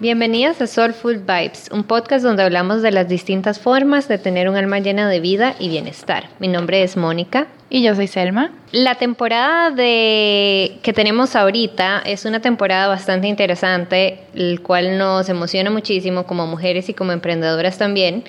[0.00, 4.54] Bienvenidos a Soulful Vibes, un podcast donde hablamos de las distintas formas de tener un
[4.54, 6.28] alma llena de vida y bienestar.
[6.38, 7.48] Mi nombre es Mónica.
[7.68, 8.52] Y yo soy Selma.
[8.70, 15.68] La temporada de que tenemos ahorita es una temporada bastante interesante, el cual nos emociona
[15.68, 18.22] muchísimo como mujeres y como emprendedoras también.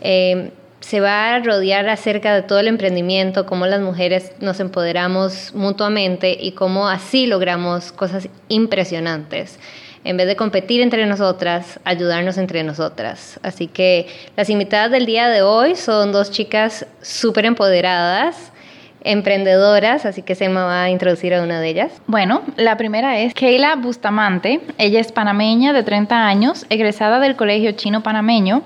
[0.00, 5.54] Eh, se va a rodear acerca de todo el emprendimiento, cómo las mujeres nos empoderamos
[5.54, 9.58] mutuamente y cómo así logramos cosas impresionantes
[10.04, 13.38] en vez de competir entre nosotras, ayudarnos entre nosotras.
[13.42, 18.52] Así que las invitadas del día de hoy son dos chicas súper empoderadas,
[19.02, 22.02] emprendedoras, así que se me va a introducir a una de ellas.
[22.06, 24.60] Bueno, la primera es Keila Bustamante.
[24.78, 28.62] Ella es panameña de 30 años, egresada del Colegio Chino Panameño.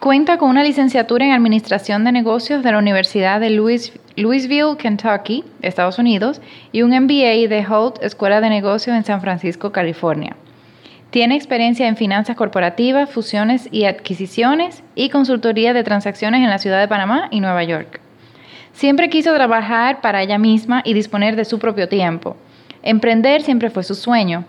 [0.00, 5.98] Cuenta con una licenciatura en Administración de Negocios de la Universidad de Louisville, Kentucky, Estados
[5.98, 6.40] Unidos,
[6.72, 10.36] y un MBA de Holt Escuela de Negocios en San Francisco, California.
[11.14, 16.80] Tiene experiencia en finanzas corporativas, fusiones y adquisiciones y consultoría de transacciones en la ciudad
[16.80, 18.00] de Panamá y Nueva York.
[18.72, 22.36] Siempre quiso trabajar para ella misma y disponer de su propio tiempo.
[22.82, 24.44] Emprender siempre fue su sueño.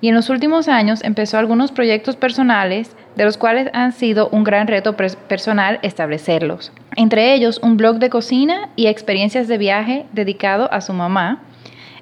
[0.00, 4.42] Y en los últimos años empezó algunos proyectos personales, de los cuales han sido un
[4.42, 6.72] gran reto personal establecerlos.
[6.96, 11.42] Entre ellos, un blog de cocina y experiencias de viaje dedicado a su mamá,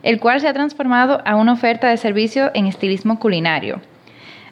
[0.05, 3.81] el cual se ha transformado a una oferta de servicio en estilismo culinario.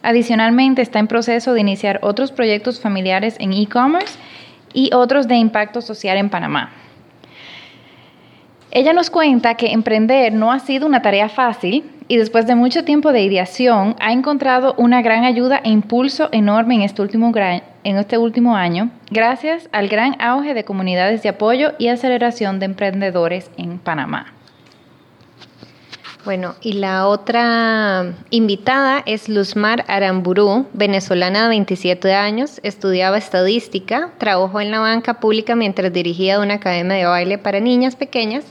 [0.03, 4.19] Adicionalmente, está en proceso de iniciar otros proyectos familiares en e-commerce
[4.75, 6.70] y otros de impacto social en Panamá.
[8.75, 12.84] Ella nos cuenta que emprender no ha sido una tarea fácil y después de mucho
[12.84, 17.28] tiempo de ideación ha encontrado una gran ayuda e impulso enorme en este último,
[17.84, 18.17] este
[18.56, 24.33] año gracias al gran auge de comunidades de apoyo y aceleración de emprendedores en Panamá.
[26.25, 34.61] Bueno, y la otra invitada es Luzmar Aramburú, venezolana de 27 años, estudiaba estadística, trabajó
[34.61, 38.45] en la banca pública mientras dirigía una academia de baile para niñas pequeñas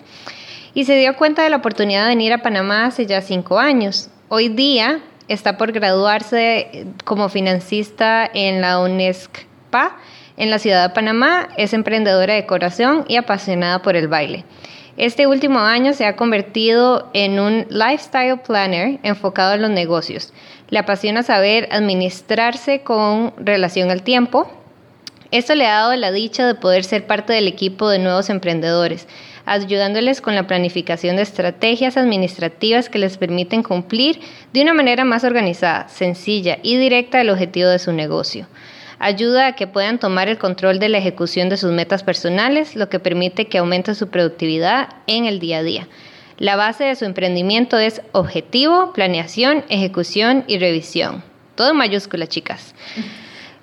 [0.73, 4.09] y se dio cuenta de la oportunidad de venir a Panamá hace ya cinco años.
[4.27, 9.95] Hoy día está por graduarse como financista en la UNESCPA
[10.37, 14.43] en la ciudad de Panamá, es emprendedora de corazón y apasionada por el baile.
[15.01, 20.31] Este último año se ha convertido en un lifestyle planner enfocado en los negocios.
[20.69, 24.47] Le apasiona saber administrarse con relación al tiempo.
[25.31, 29.07] Esto le ha dado la dicha de poder ser parte del equipo de nuevos emprendedores,
[29.47, 34.19] ayudándoles con la planificación de estrategias administrativas que les permiten cumplir
[34.53, 38.45] de una manera más organizada, sencilla y directa el objetivo de su negocio
[39.01, 42.87] ayuda a que puedan tomar el control de la ejecución de sus metas personales, lo
[42.89, 45.87] que permite que aumente su productividad en el día a día.
[46.37, 51.23] La base de su emprendimiento es objetivo, planeación, ejecución y revisión.
[51.55, 52.73] Todo en mayúscula, chicas.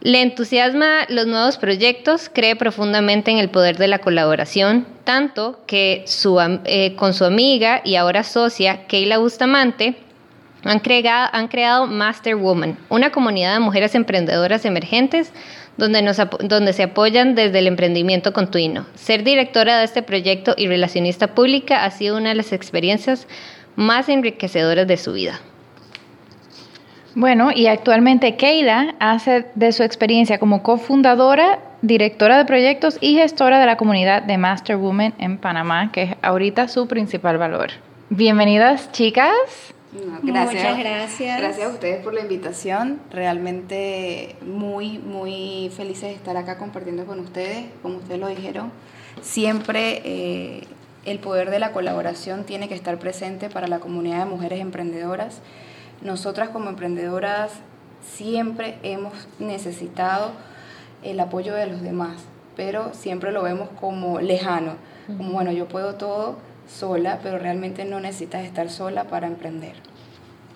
[0.00, 6.04] Le entusiasma los nuevos proyectos, cree profundamente en el poder de la colaboración, tanto que
[6.64, 9.96] eh, con su amiga y ahora socia, Keila Bustamante,
[10.64, 15.32] han creado, Master Woman, una comunidad de mujeres emprendedoras emergentes
[15.76, 18.84] donde, se apoyan desde el emprendimiento continuo.
[18.94, 23.28] Ser directora de este proyecto y relacionista pública ha sido una de las experiencias
[23.76, 25.40] más enriquecedoras de su vida.
[27.14, 33.60] Bueno, y actualmente Keila hace de su experiencia como cofundadora, directora de proyectos y gestora
[33.60, 37.70] de la comunidad de Master Woman en Panamá, que es ahorita su principal valor.
[38.10, 40.54] Bienvenidas, chicas gracias.
[40.54, 41.38] Muchas gracias.
[41.40, 43.00] Gracias a ustedes por la invitación.
[43.10, 47.66] Realmente muy, muy felices de estar acá compartiendo con ustedes.
[47.82, 48.70] Como ustedes lo dijeron,
[49.22, 50.64] siempre eh,
[51.04, 55.40] el poder de la colaboración tiene que estar presente para la comunidad de mujeres emprendedoras.
[56.02, 57.52] Nosotras como emprendedoras
[58.14, 60.32] siempre hemos necesitado
[61.02, 62.16] el apoyo de los demás,
[62.56, 64.74] pero siempre lo vemos como lejano,
[65.06, 66.36] como bueno, yo puedo todo
[66.68, 69.74] sola, pero realmente no necesitas estar sola para emprender.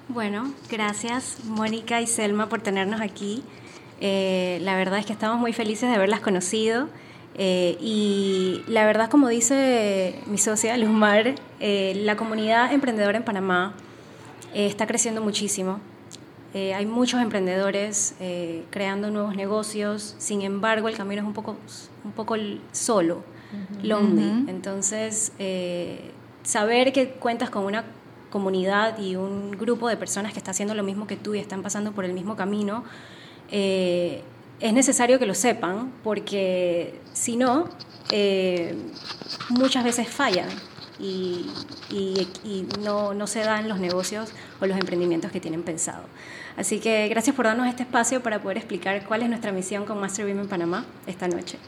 [0.08, 3.42] Bueno, gracias Mónica y Selma por tenernos aquí.
[4.00, 6.88] Eh, la verdad es que estamos muy felices de haberlas conocido.
[7.34, 13.74] Eh, y la verdad, como dice mi socia Luzmar, eh, la comunidad emprendedora en Panamá
[14.52, 15.80] está creciendo muchísimo.
[16.54, 18.14] hay muchos emprendedores
[18.68, 21.56] creando nuevos negocios, sin embargo el camino es un poco,
[22.04, 22.36] un poco
[22.72, 23.24] solo
[23.82, 24.48] lonely.
[24.48, 26.10] Entonces, eh,
[26.42, 27.84] saber que cuentas con una
[28.30, 31.62] comunidad y un grupo de personas que está haciendo lo mismo que tú y están
[31.62, 32.84] pasando por el mismo camino,
[33.50, 34.22] eh,
[34.60, 37.68] es necesario que lo sepan, porque si no,
[38.10, 38.74] eh,
[39.50, 40.48] muchas veces fallan
[40.98, 41.46] y,
[42.80, 46.04] no, no, se dan los negocios o los emprendimientos que tienen pensado.
[46.56, 50.00] Así que gracias por darnos este espacio para poder explicar cuál es nuestra misión con
[50.00, 51.58] Master Women Panamá esta noche.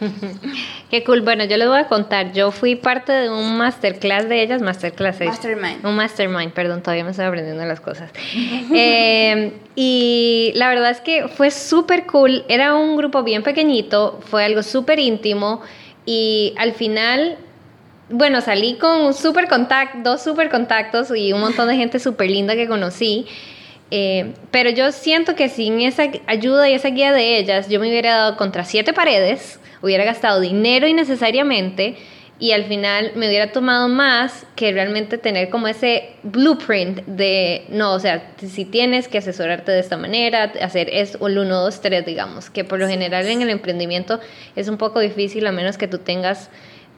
[0.90, 1.22] Qué cool.
[1.22, 2.32] Bueno, yo les voy a contar.
[2.32, 5.20] Yo fui parte de un masterclass de ellas, masterclass.
[5.20, 5.84] Mastermind.
[5.84, 8.10] Un mastermind, perdón, todavía me estoy aprendiendo las cosas.
[8.70, 12.44] Eh, y la verdad es que fue súper cool.
[12.48, 15.62] Era un grupo bien pequeñito, fue algo súper íntimo.
[16.04, 17.38] Y al final
[18.10, 22.30] bueno, salí con un super contacto, dos super contactos y un montón de gente súper
[22.30, 23.26] linda que conocí.
[23.90, 27.88] Eh, pero yo siento que sin esa ayuda y esa guía de ellas, yo me
[27.88, 31.96] hubiera dado contra siete paredes, hubiera gastado dinero innecesariamente
[32.40, 37.94] y al final me hubiera tomado más que realmente tener como ese blueprint de, no,
[37.94, 42.06] o sea, si tienes que asesorarte de esta manera, hacer es el 1, 2, 3,
[42.06, 44.20] digamos, que por lo general en el emprendimiento
[44.54, 46.50] es un poco difícil a menos que tú tengas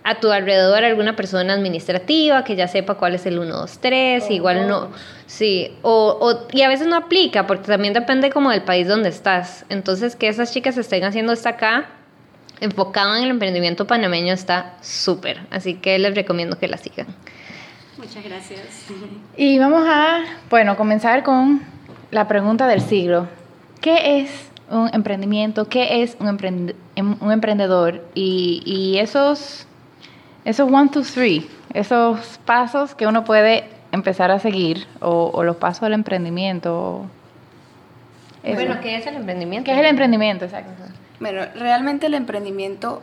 [0.02, 4.30] a tu alrededor alguna persona administrativa que ya sepa cuál es el 1, 2, 3,
[4.30, 4.88] igual no,
[5.26, 9.10] sí, o, o, y a veces no aplica porque también depende como del país donde
[9.10, 9.66] estás.
[9.68, 11.88] Entonces que esas chicas estén haciendo esto acá,
[12.60, 15.40] enfocado en el emprendimiento panameño, está súper.
[15.50, 17.06] Así que les recomiendo que la sigan.
[17.98, 18.60] Muchas gracias.
[19.36, 21.60] Y vamos a, bueno, comenzar con
[22.10, 23.28] la pregunta del siglo.
[23.82, 24.30] ¿Qué es
[24.70, 25.66] un emprendimiento?
[25.66, 26.28] ¿Qué es un,
[27.20, 28.02] un emprendedor?
[28.14, 29.66] Y, y esos
[30.44, 35.82] esos one, two, three, esos pasos que uno puede empezar a seguir o, los pasos
[35.82, 37.06] del emprendimiento.
[38.42, 39.66] Bueno, ¿qué es el emprendimiento?
[39.66, 40.44] ¿Qué es el emprendimiento?
[40.46, 40.70] Exacto.
[41.18, 43.02] Bueno, realmente el emprendimiento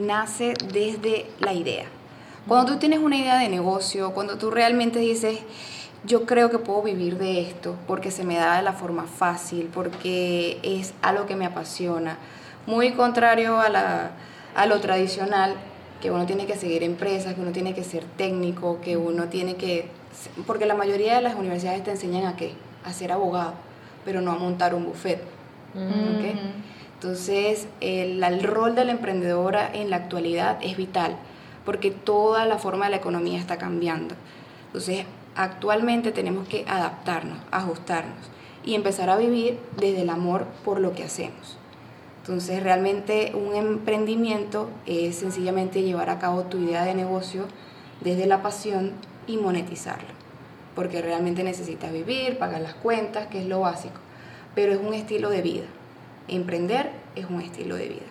[0.00, 1.84] nace desde la idea.
[2.48, 5.38] Cuando tú tienes una idea de negocio, cuando tú realmente dices,
[6.04, 9.70] yo creo que puedo vivir de esto porque se me da de la forma fácil,
[9.72, 12.18] porque es algo que me apasiona,
[12.66, 14.10] muy contrario a, la,
[14.54, 15.54] a lo tradicional,
[16.04, 19.54] que uno tiene que seguir empresas, que uno tiene que ser técnico, que uno tiene
[19.54, 19.88] que...
[20.46, 22.52] Porque la mayoría de las universidades te enseñan a qué?
[22.84, 23.54] A ser abogado,
[24.04, 25.22] pero no a montar un buffet.
[26.92, 31.16] Entonces, el, el rol de la emprendedora en la actualidad es vital,
[31.64, 34.14] porque toda la forma de la economía está cambiando.
[34.66, 38.30] Entonces, actualmente tenemos que adaptarnos, ajustarnos
[38.62, 41.56] y empezar a vivir desde el amor por lo que hacemos.
[42.24, 47.44] Entonces realmente un emprendimiento es sencillamente llevar a cabo tu idea de negocio
[48.00, 48.92] desde la pasión
[49.26, 50.08] y monetizarlo,
[50.74, 54.00] porque realmente necesitas vivir, pagar las cuentas, que es lo básico,
[54.54, 55.66] pero es un estilo de vida.
[56.26, 58.06] Emprender es un estilo de vida.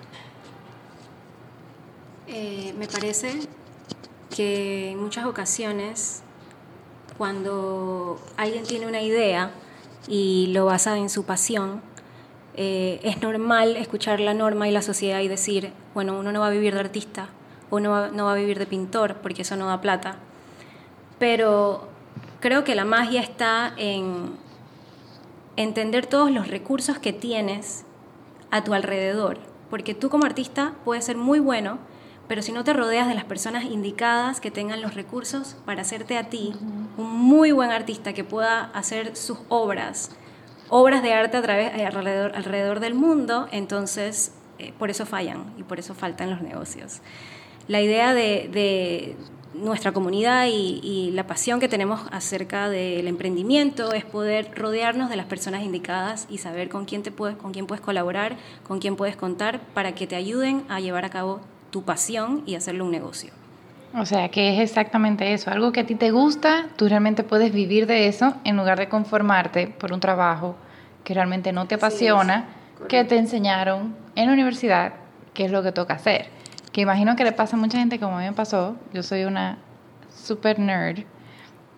[2.27, 3.31] Eh, me parece
[4.29, 6.21] que en muchas ocasiones
[7.17, 9.49] cuando alguien tiene una idea
[10.07, 11.81] y lo basa en su pasión,
[12.55, 16.47] eh, es normal escuchar la norma y la sociedad y decir, bueno, uno no va
[16.47, 17.29] a vivir de artista,
[17.71, 20.17] uno no va a vivir de pintor, porque eso no da plata.
[21.17, 21.87] Pero
[22.39, 24.37] creo que la magia está en
[25.55, 27.85] entender todos los recursos que tienes
[28.51, 29.39] a tu alrededor,
[29.69, 31.79] porque tú como artista puedes ser muy bueno,
[32.27, 36.17] pero si no te rodeas de las personas indicadas que tengan los recursos para hacerte
[36.17, 36.53] a ti
[36.97, 40.11] un muy buen artista que pueda hacer sus obras
[40.75, 45.53] obras de arte a través, eh, alrededor, alrededor del mundo, entonces eh, por eso fallan
[45.55, 47.01] y por eso faltan los negocios.
[47.67, 49.15] La idea de,
[49.53, 55.27] nuestra comunidad y, la pasión que tenemos acerca del emprendimiento es poder rodearnos de las
[55.27, 58.35] personas indicadas y saber con quién, te puedes, con quién puedes colaborar,
[58.67, 61.39] con quién puedes contar para que te ayuden a llevar a cabo
[61.69, 63.31] tu pasión y hacerlo un negocio.
[63.95, 67.53] O sea, que es exactamente eso, algo que a ti te gusta, tú realmente puedes
[67.53, 70.55] vivir de eso en lugar de conformarte por un trabajo
[71.03, 72.45] que realmente no te apasiona,
[72.87, 74.93] que te enseñaron en la universidad
[75.33, 76.27] qué es lo que toca hacer.
[76.71, 79.25] Que imagino que le pasa a mucha gente como a mí me pasó, yo soy
[79.25, 79.57] una
[80.09, 81.03] super nerd,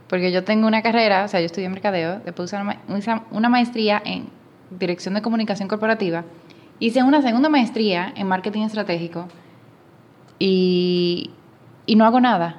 [0.08, 4.29] porque yo tengo una carrera, o sea, yo estudié mercadeo, después hice una maestría en
[4.70, 6.24] dirección de comunicación corporativa,
[6.79, 9.27] hice una segunda maestría en marketing estratégico
[10.38, 11.32] y
[11.86, 12.58] y no hago nada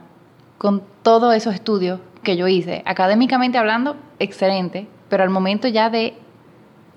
[0.59, 2.83] con todos esos estudios que yo hice.
[2.87, 6.15] Académicamente hablando, excelente, pero al momento ya de,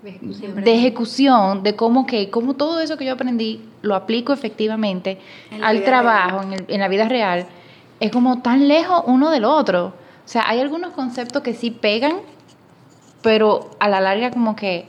[0.01, 5.19] de ejecución, de, cómo que cómo todo eso que yo aprendí lo aplico efectivamente
[5.61, 7.47] al trabajo, en, en, la vida real,
[7.99, 9.87] es como tan lejos uno del otro.
[9.87, 12.17] O sea, hay algunos conceptos que sí pegan,
[13.21, 14.85] pero a la larga como que,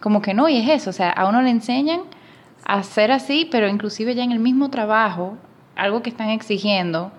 [0.00, 0.90] como que no, y es eso.
[0.90, 2.00] O sea, a uno le enseñan
[2.64, 5.36] a hacer así, pero inclusive ya en el mismo trabajo
[5.76, 7.12] algo que están exigiendo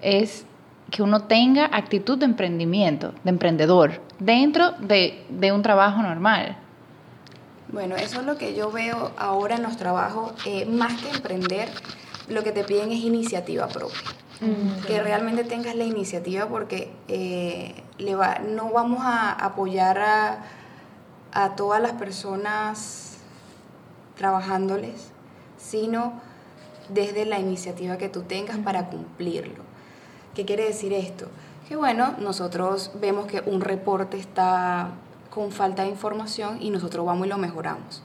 [0.00, 0.46] es
[0.90, 6.56] que uno tenga actitud de emprendimiento, de emprendedor, dentro de, un trabajo normal.
[7.68, 10.32] Bueno, eso es lo que yo veo ahora en los trabajos.
[10.46, 11.68] Eh, más que emprender,
[12.28, 13.98] lo que te piden es iniciativa propia.
[14.86, 20.44] que realmente tengas la iniciativa porque eh, le va, no vamos a apoyar a,
[21.32, 23.18] a todas las personas
[24.16, 25.10] trabajándoles,
[25.56, 26.20] sino
[26.88, 29.62] desde la iniciativa que tú tengas para cumplirlo.
[30.34, 31.26] ¿Qué quiere decir esto?
[31.68, 34.90] Que bueno, nosotros vemos que un reporte está
[35.34, 38.02] con falta de información y nosotros vamos y lo mejoramos.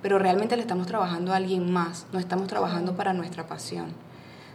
[0.00, 3.86] Pero realmente le estamos trabajando a alguien más, no estamos trabajando para nuestra pasión.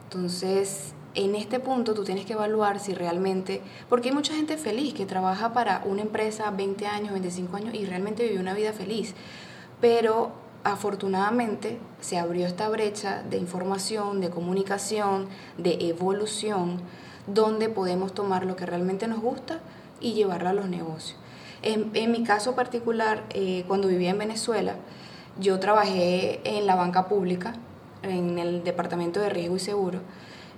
[0.06, 4.94] Entonces, en este punto tú tienes que evaluar si realmente, porque hay mucha gente feliz
[4.94, 9.14] que trabaja para una empresa 20 años, 25 años y realmente vive una vida feliz,
[9.82, 10.32] pero
[10.64, 15.28] afortunadamente se abrió esta brecha de información, de comunicación,
[15.58, 16.80] de evolución,
[17.28, 19.60] donde podemos tomar lo que realmente nos gusta
[20.00, 21.18] y llevarlo a los negocios.
[21.64, 24.76] En, mi caso particular, eh, cuando vivía en Venezuela,
[25.40, 27.54] yo trabajé en la banca pública,
[28.02, 30.00] en el Departamento de Riesgo y Seguro,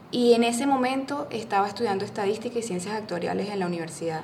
[0.09, 4.21] y en ese momento estaba estudiando estadística y ciencias actuariales en la universidad.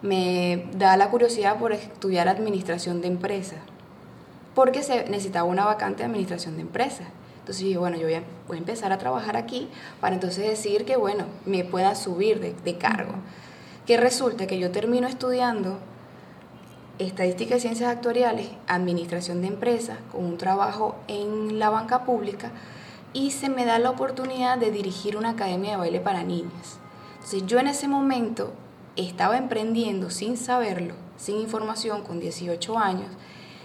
[0.00, 3.58] Me da la curiosidad por estudiar administración de empresas,
[4.54, 7.08] porque se necesitaba una vacante de administración de empresas.
[7.40, 9.68] Entonces dije, bueno, yo voy a, voy a, empezar a trabajar aquí
[10.00, 13.12] para entonces decir que, bueno, me pueda subir de, de cargo
[13.86, 15.78] que resulta que yo termino estudiando
[16.98, 22.50] estadística y ciencias actuariales, administración de empresas, con un trabajo en la banca pública,
[23.12, 26.78] y se me da la oportunidad de dirigir una academia de baile para niñas.
[27.14, 28.52] Entonces yo en ese momento
[28.96, 33.10] estaba emprendiendo sin saberlo, sin información, con 18 años,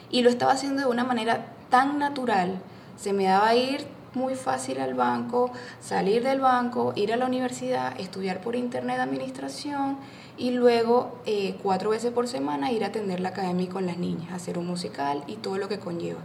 [0.10, 2.62] y lo estaba haciendo de una manera tan natural,
[2.98, 8.00] se me daba ir muy fácil al banco, salir del banco, ir a la universidad,
[8.00, 9.98] estudiar por internet administración
[10.38, 14.34] y luego eh, cuatro veces por semana ir a atender la academia con las niñas,
[14.34, 16.20] hacer un musical y todo lo que conlleva.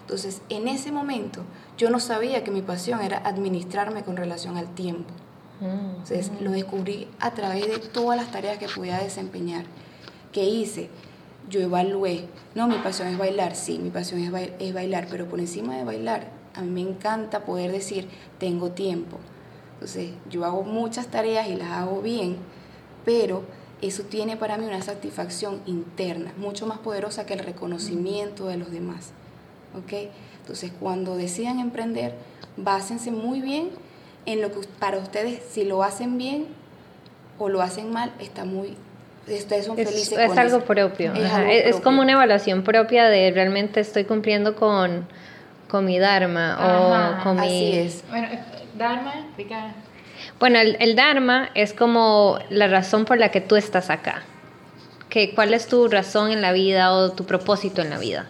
[0.00, 1.42] Entonces, en ese momento
[1.78, 5.12] yo no sabía que mi pasión era administrarme con relación al tiempo.
[5.60, 9.64] Mm, Entonces, lo descubrí a través de todas las tareas que podía desempeñar.
[10.32, 10.90] ¿Qué hice?
[11.48, 15.76] Yo evalué, no, mi pasión es bailar, sí, mi pasión es bailar, pero por encima
[15.76, 19.18] de bailar a mí me encanta poder decir, tengo tiempo.
[19.74, 22.36] Entonces, yo hago muchas tareas y las hago bien,
[23.04, 23.42] pero
[23.80, 28.70] eso tiene para mí una satisfacción interna, mucho más poderosa que el reconocimiento de los
[28.70, 29.10] demás.
[29.76, 30.10] ¿Ok?
[30.40, 32.14] Entonces, cuando decidan emprender,
[32.56, 33.70] básense muy bien
[34.26, 36.46] en lo que para ustedes, si lo hacen bien
[37.38, 38.76] o lo hacen mal, está muy
[39.28, 40.18] ustedes son felices.
[40.18, 41.12] Es, algo propio.
[41.14, 45.06] es, como una evaluación propia de realmente estoy cumpliendo con,
[45.72, 47.78] con mi Dharma o con mi...
[47.78, 48.04] es.
[48.10, 48.28] Bueno,
[48.76, 49.14] Dharma,
[50.38, 54.22] Bueno, el, Dharma es como la razón por la que tú estás acá.
[55.08, 58.26] Que, ¿Cuál es tu razón en la vida o tu propósito en la vida?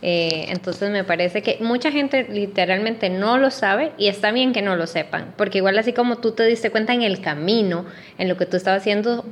[0.00, 4.62] Eh, entonces me parece que mucha gente literalmente no lo sabe y está bien que
[4.62, 7.84] no lo sepan, porque igual así como tú te diste cuenta en el camino,
[8.16, 9.26] en lo que tú estabas haciendo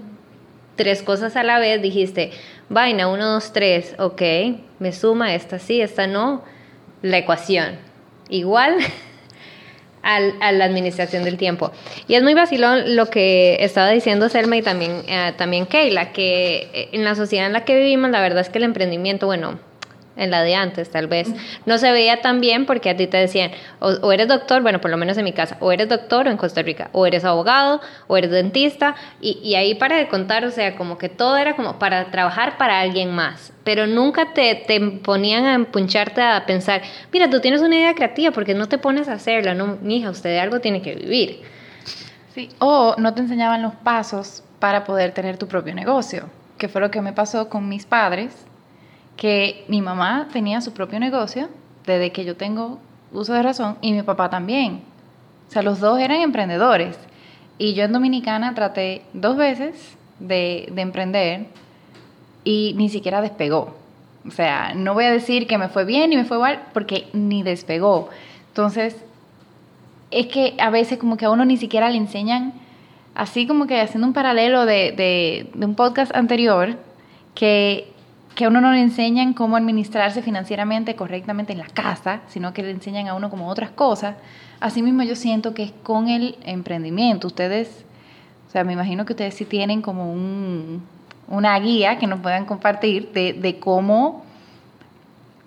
[0.75, 2.33] tres cosas a la vez, dijiste,
[2.69, 4.23] vaina, uno, dos, tres, ok,
[4.79, 6.43] me suma, esta sí, esta no,
[7.11, 7.79] la ecuación.
[8.29, 8.77] Igual
[10.03, 11.73] a la administración del tiempo.
[12.07, 16.69] Y es muy vacilón lo que estaba diciendo Selma y también, eh, también Keila, que
[16.73, 19.59] eh, en la sociedad en la que vivimos, la verdad es que el emprendimiento, bueno,
[20.17, 21.29] en la de antes tal vez,
[21.67, 24.91] no se veía tan bien porque a ti te decían, o, eres doctor, bueno, por
[24.91, 27.81] lo menos en mi casa, o eres doctor o en Costa Rica, o eres abogado,
[28.07, 31.55] o eres dentista, y, y ahí para de contar, o sea, como que todo era
[31.55, 36.83] como para trabajar para alguien más, pero nunca te, te ponían a empuncharte a pensar,
[37.13, 39.55] mira, tú tienes una idea creativa, porque no te pones a hacerla?
[39.55, 41.43] No, hija, usted de algo tiene que vivir.
[42.35, 46.25] Sí, o no te enseñaban los pasos para poder tener tu propio negocio,
[46.59, 48.47] que fue lo que me pasó con mis padres
[49.17, 51.49] que mi mamá tenía su propio negocio
[51.87, 52.79] desde que yo tengo
[53.13, 54.83] uso de razón y mi papá también.
[55.49, 56.99] O sea, los dos eran emprendedores.
[57.59, 61.47] Y yo en Dominicana traté dos veces de, emprender
[62.45, 63.75] y ni siquiera despegó.
[64.27, 67.09] O sea, no voy a decir que me fue bien y me fue mal porque
[67.13, 68.11] ni despegó.
[68.49, 68.97] Entonces,
[70.11, 72.53] es que a veces como que a uno ni siquiera le enseñan,
[73.15, 76.77] así como que haciendo un paralelo de, de un podcast anterior,
[77.35, 77.93] que
[78.37, 82.63] que a uno no le enseñan cómo administrarse financieramente correctamente en la casa, sino que
[82.63, 84.15] le enseñan a uno como otras cosas.
[84.61, 87.29] Asimismo yo siento que es con el emprendimiento.
[87.29, 87.87] Ustedes,
[88.47, 90.83] o sea, me imagino que ustedes sí tienen como un,
[91.29, 94.23] una guía que nos puedan compartir de, de cómo,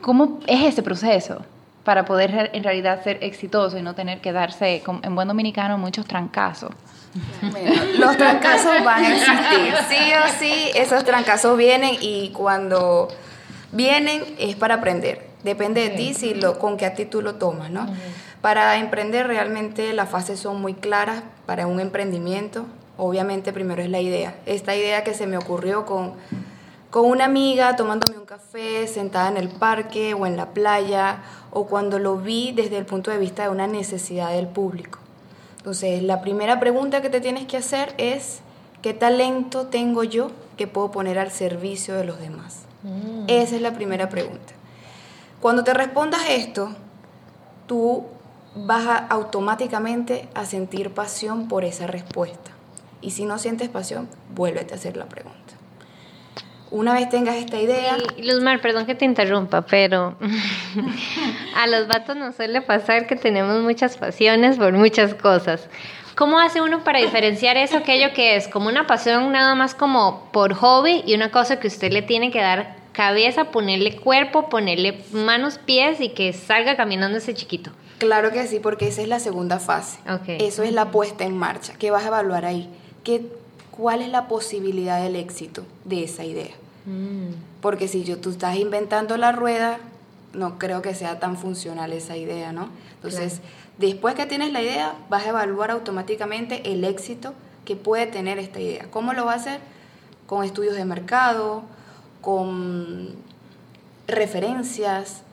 [0.01, 1.43] cómo es ese proceso
[1.84, 6.08] para poder en realidad ser exitoso y no tener que darse, en buen dominicano, muchos
[6.08, 6.72] trancazos
[7.98, 13.08] los trancazos van a existir, sí o sí, esos trancazos vienen y cuando
[13.72, 15.28] vienen es para aprender.
[15.44, 17.88] Depende de ti si lo, con qué actitud lo tomas, ¿no?
[18.42, 22.66] Para emprender realmente las fases son muy claras para un emprendimiento.
[22.98, 24.36] Obviamente primero es la idea.
[24.46, 26.13] Esta idea que se me ocurrió con,
[26.89, 31.20] con una amiga tomándome un café, sentada en el parque o en la playa,
[31.51, 35.00] o cuando lo vi desde el punto de vista de una necesidad del público.
[35.60, 38.39] Entonces, la primera pregunta que te tienes que hacer es,
[38.82, 42.63] ¿qué talento tengo yo que puedo poner al servicio de los demás?
[42.84, 43.25] Mm.
[43.28, 44.54] Esa es la primera pregunta.
[45.42, 46.70] Cuando te respondas esto,
[47.68, 48.06] tú
[48.56, 52.51] vas automáticamente a sentir pasión por esa respuesta.
[53.01, 55.38] Y si no sientes pasión, vuélvete a hacer la pregunta.
[56.72, 57.98] Una vez tengas esta idea...
[58.18, 60.16] Y, Luzmar, perdón que te interrumpa, pero
[61.56, 65.68] a los vatos nos suele pasar que tenemos muchas pasiones por muchas cosas.
[66.16, 70.30] ¿Cómo hace uno para diferenciar eso, aquello que es como una pasión nada más como
[70.34, 75.02] por hobby y una cosa que usted le tiene que dar cabeza, ponerle cuerpo, ponerle
[75.14, 77.72] manos, pies y que salga caminando ese chiquito?
[78.00, 80.00] Claro que sí, porque esa es la segunda fase.
[80.28, 81.74] Eso es la puesta en marcha.
[81.80, 82.70] ¿Qué vas a evaluar ahí?
[83.04, 83.26] ¿Qué,
[83.72, 86.54] ¿Cuál es la posibilidad del éxito de esa idea?
[86.86, 87.32] Mm.
[87.62, 89.80] Porque si yo, tú estás inventando la rueda,
[90.33, 92.69] no creo que sea tan funcional esa idea, ¿no?
[92.95, 93.41] Entonces,
[93.77, 97.33] después que tienes la idea, vas a evaluar automáticamente el éxito
[97.65, 98.88] que puede tener esta idea.
[98.91, 99.62] ¿Cómo lo vas a hacer?
[100.27, 101.63] Con estudios de mercado,
[102.21, 103.15] con
[104.07, 105.24] referencias,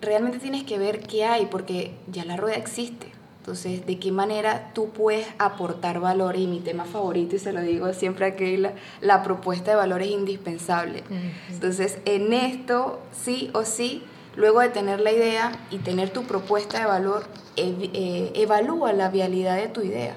[0.00, 3.12] realmente tienes que ver qué hay, porque ya la rueda existe.
[3.38, 6.36] Entonces, ¿de qué manera tú puedes aportar valor?
[6.36, 10.02] Y mi tema favorito, y se lo digo siempre aquí, la, la propuesta de valor
[10.02, 11.04] es indispensable.
[11.48, 14.02] Entonces, en esto, sí o sí,
[14.36, 17.24] luego de tener la idea y tener tu propuesta de valor,
[17.56, 20.16] eh, evalúa la vialidad de tu idea.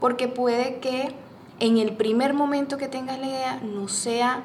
[0.00, 1.14] Porque puede que
[1.58, 4.44] en el primer momento que tengas la idea no sea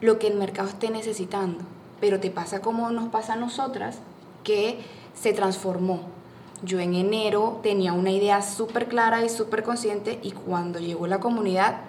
[0.00, 1.64] lo que el mercado esté necesitando,
[2.00, 3.98] pero te pasa como nos pasa a nosotras,
[4.44, 4.78] que
[5.14, 6.00] se transformó.
[6.62, 11.20] Yo en enero tenía una idea súper clara y súper consciente y cuando llegó la
[11.20, 11.80] comunidad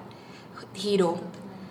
[0.73, 1.15] giró,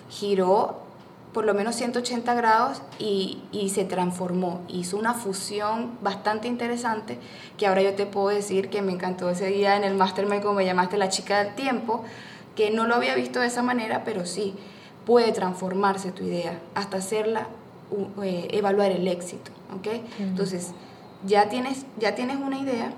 [0.09, 0.90] giró
[1.33, 4.63] por lo menos 180 grados y, y, se transformó.
[4.69, 7.19] Hizo una fusión bastante interesante
[7.57, 10.55] que ahora yo te puedo decir que me encantó ese día en el Mastermind, como
[10.55, 12.05] me llamaste, la chica del tiempo,
[12.57, 14.55] que no lo había visto de esa manera, pero sí,
[15.07, 17.47] puede transformarse tu idea hasta hacerla,
[18.23, 19.53] eh, evaluar el éxito.
[19.79, 20.05] ¿okay?
[20.19, 20.73] Entonces,
[21.25, 22.93] ya tienes, ya tienes una idea,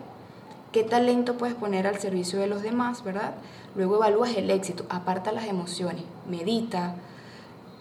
[0.73, 3.35] qué talento puedes poner al servicio de los demás, ¿verdad?
[3.77, 6.95] Luego evalúas el éxito, aparta las emociones, medita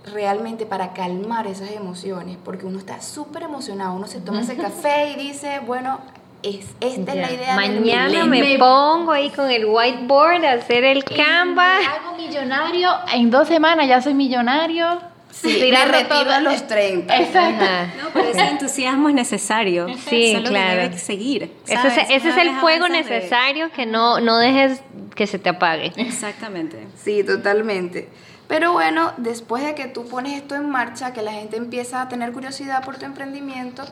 [0.06, 5.12] realmente para calmar esas emociones, porque uno está súper emocionado, uno se toma ese café
[5.12, 6.00] y dice, bueno,
[6.44, 7.56] es, esta es la idea.
[7.56, 11.78] Mañana me, pongo ahí con el whiteboard a hacer el Canva.
[11.78, 15.12] hago millonario, en dos semanas ya soy millonario.
[15.32, 17.16] Sí, la retiro a los 30.
[17.16, 17.66] Exacto.
[18.04, 19.88] No, pero ese entusiasmo es necesario.
[20.10, 20.92] Sí, claro.
[20.92, 21.52] Que seguir.
[21.68, 24.82] Ese, es, el fuego necesario que no, no dejes
[25.16, 25.94] que se te apague.
[25.96, 26.86] Exactamente.
[27.02, 28.10] Sí, totalmente.
[28.52, 32.10] Pero bueno, después de que tú pones esto en marcha, que la gente empieza a
[32.10, 33.86] tener curiosidad por tu emprendimiento,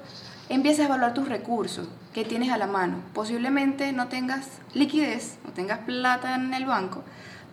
[0.50, 2.98] empieza a evaluar tus recursos que tienes a la mano.
[3.14, 7.04] Posiblemente no tengas liquidez, no tengas plata en el banco,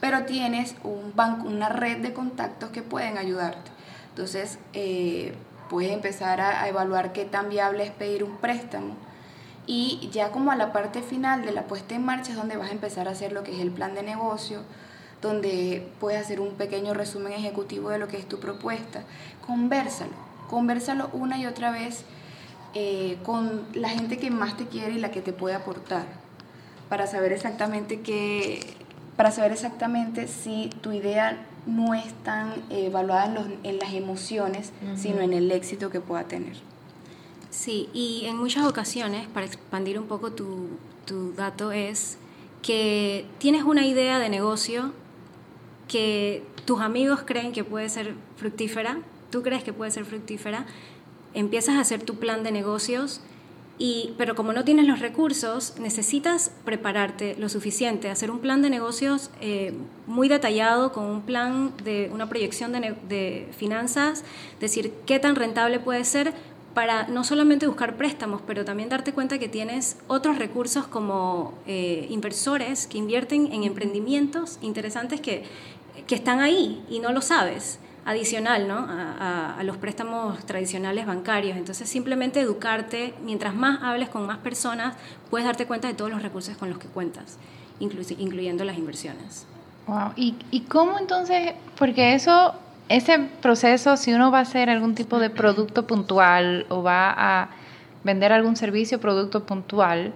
[0.01, 3.71] pero tienes un banco, una red de contactos que pueden ayudarte.
[4.09, 5.33] Entonces, eh,
[5.71, 8.97] puedes empezar a, evaluar qué tan viable es pedir un préstamo.
[9.65, 12.71] Y ya como a la parte final de la puesta en marcha es donde vas
[12.71, 14.65] a empezar a hacer lo que es el plan de negocio,
[15.23, 19.05] donde puedes hacer un pequeño resumen ejecutivo de lo que es tu propuesta.
[19.47, 20.13] Conversalo,
[20.49, 22.05] conversalo una y otra vez
[22.75, 26.05] eh, con la gente que más te quiere y la que te puede aportar,
[26.89, 28.61] para saber exactamente qué,
[29.17, 35.33] para saber exactamente si tu idea no es tan evaluada en, las emociones, sino en
[35.33, 36.55] el éxito que pueda tener.
[37.51, 40.69] Sí, y en muchas ocasiones, para expandir un poco tu,
[41.07, 42.19] tu dato, es
[42.63, 44.93] que tienes una idea de negocio
[45.89, 48.99] que tus amigos creen que puede ser fructífera,
[49.31, 50.67] tú crees que puede ser fructífera,
[51.35, 53.21] empiezas a hacer tu plan de negocios
[53.79, 58.71] y, pero como no tienes los recursos, necesitas prepararte lo suficiente, hacer un plan de
[58.71, 59.75] negocios eh,
[60.07, 64.25] muy detallado, con un plan de una proyección de, de, finanzas,
[64.61, 66.33] decir qué tan rentable puede ser
[66.73, 72.07] para no solamente buscar préstamos, pero también darte cuenta que tienes otros recursos como eh,
[72.11, 75.45] inversores que invierten en emprendimientos interesantes que,
[76.07, 78.87] que están ahí y no lo sabes adicional ¿no?
[78.89, 81.57] a, los préstamos tradicionales bancarios.
[81.57, 84.95] Entonces, simplemente educarte, mientras más hables con más personas,
[85.29, 87.37] puedes darte cuenta de todos los recursos con los que cuentas,
[87.81, 89.45] incluyendo las inversiones.
[89.89, 90.13] Wow.
[90.15, 91.55] ¿Y, ¿Y cómo entonces?
[91.77, 92.55] Porque eso,
[92.89, 97.49] ese proceso, si uno va a hacer algún tipo de producto puntual o va a
[98.05, 100.13] vender algún servicio o producto puntual,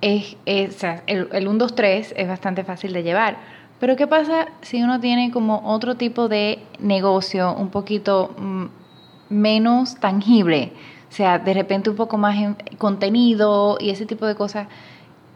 [0.00, 3.36] es, el, el 1, 2, 3 es bastante fácil de llevar.
[3.80, 8.64] Pero ¿qué pasa si uno tiene como otro tipo de negocio un poquito mm,
[9.30, 10.72] menos tangible?
[11.10, 14.68] O sea, de repente un poco más en contenido y ese tipo de cosas.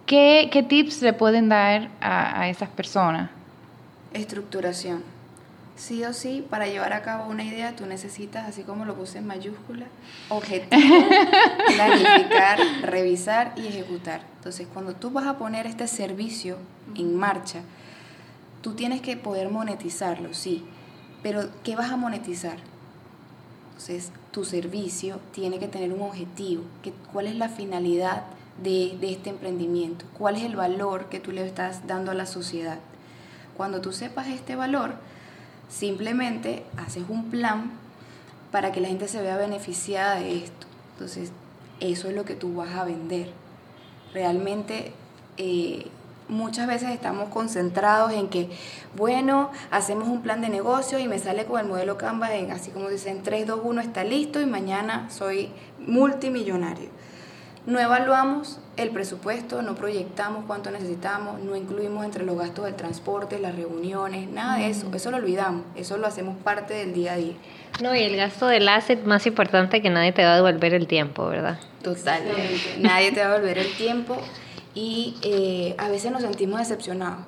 [0.07, 3.31] ¿Qué, qué tips le pueden dar a, a esas personas?
[4.15, 5.03] Estructuración.
[5.77, 9.19] Sí o sí, para llevar a cabo una idea, tú necesitas, así como lo puse
[9.19, 9.87] en mayúscula,
[10.29, 10.83] objetivo,
[11.77, 14.23] planificar, revisar y ejecutar.
[14.39, 16.57] Entonces, cuando tú vas a poner este servicio
[16.97, 17.61] en marcha,
[18.69, 20.63] tú tienes que poder monetizarlo, sí,
[21.23, 22.59] pero ¿qué vas a monetizar?
[23.69, 28.25] Entonces, tu servicio tiene que tener un objetivo, que, cuál es la finalidad
[28.63, 32.27] de, de este emprendimiento, cuál es el valor que tú le estás dando a la
[32.27, 32.79] sociedad.
[33.57, 34.97] Cuando tú sepas este valor,
[35.71, 37.71] simplemente haces un plan
[38.53, 40.67] para que la gente se vea beneficiada de esto.
[40.93, 41.33] Entonces,
[41.81, 43.31] eso es lo que tú vas a vender.
[44.13, 44.93] Realmente
[45.39, 45.87] eh,
[46.29, 48.49] muchas veces estamos concentrados en que,
[48.97, 52.71] bueno, hacemos un plan de negocio y me sale con el modelo Canva, en, así
[52.71, 56.89] como dicen, 3, 2, 1 está listo y mañana soy multimillonario.
[57.67, 63.39] No evaluamos el presupuesto, no proyectamos cuánto necesitamos, no incluimos entre los gastos del transporte,
[63.39, 64.91] las reuniones, nada de eso.
[64.95, 67.35] Eso lo olvidamos, eso lo hacemos parte del día a día.
[67.83, 70.87] No, y el gasto del asset más importante que nadie te va a devolver el
[70.87, 71.59] tiempo, ¿verdad?
[71.83, 72.79] Totalmente.
[72.79, 74.17] nadie te va a devolver el tiempo
[74.79, 77.25] y eh, a veces nos sentimos decepcionados.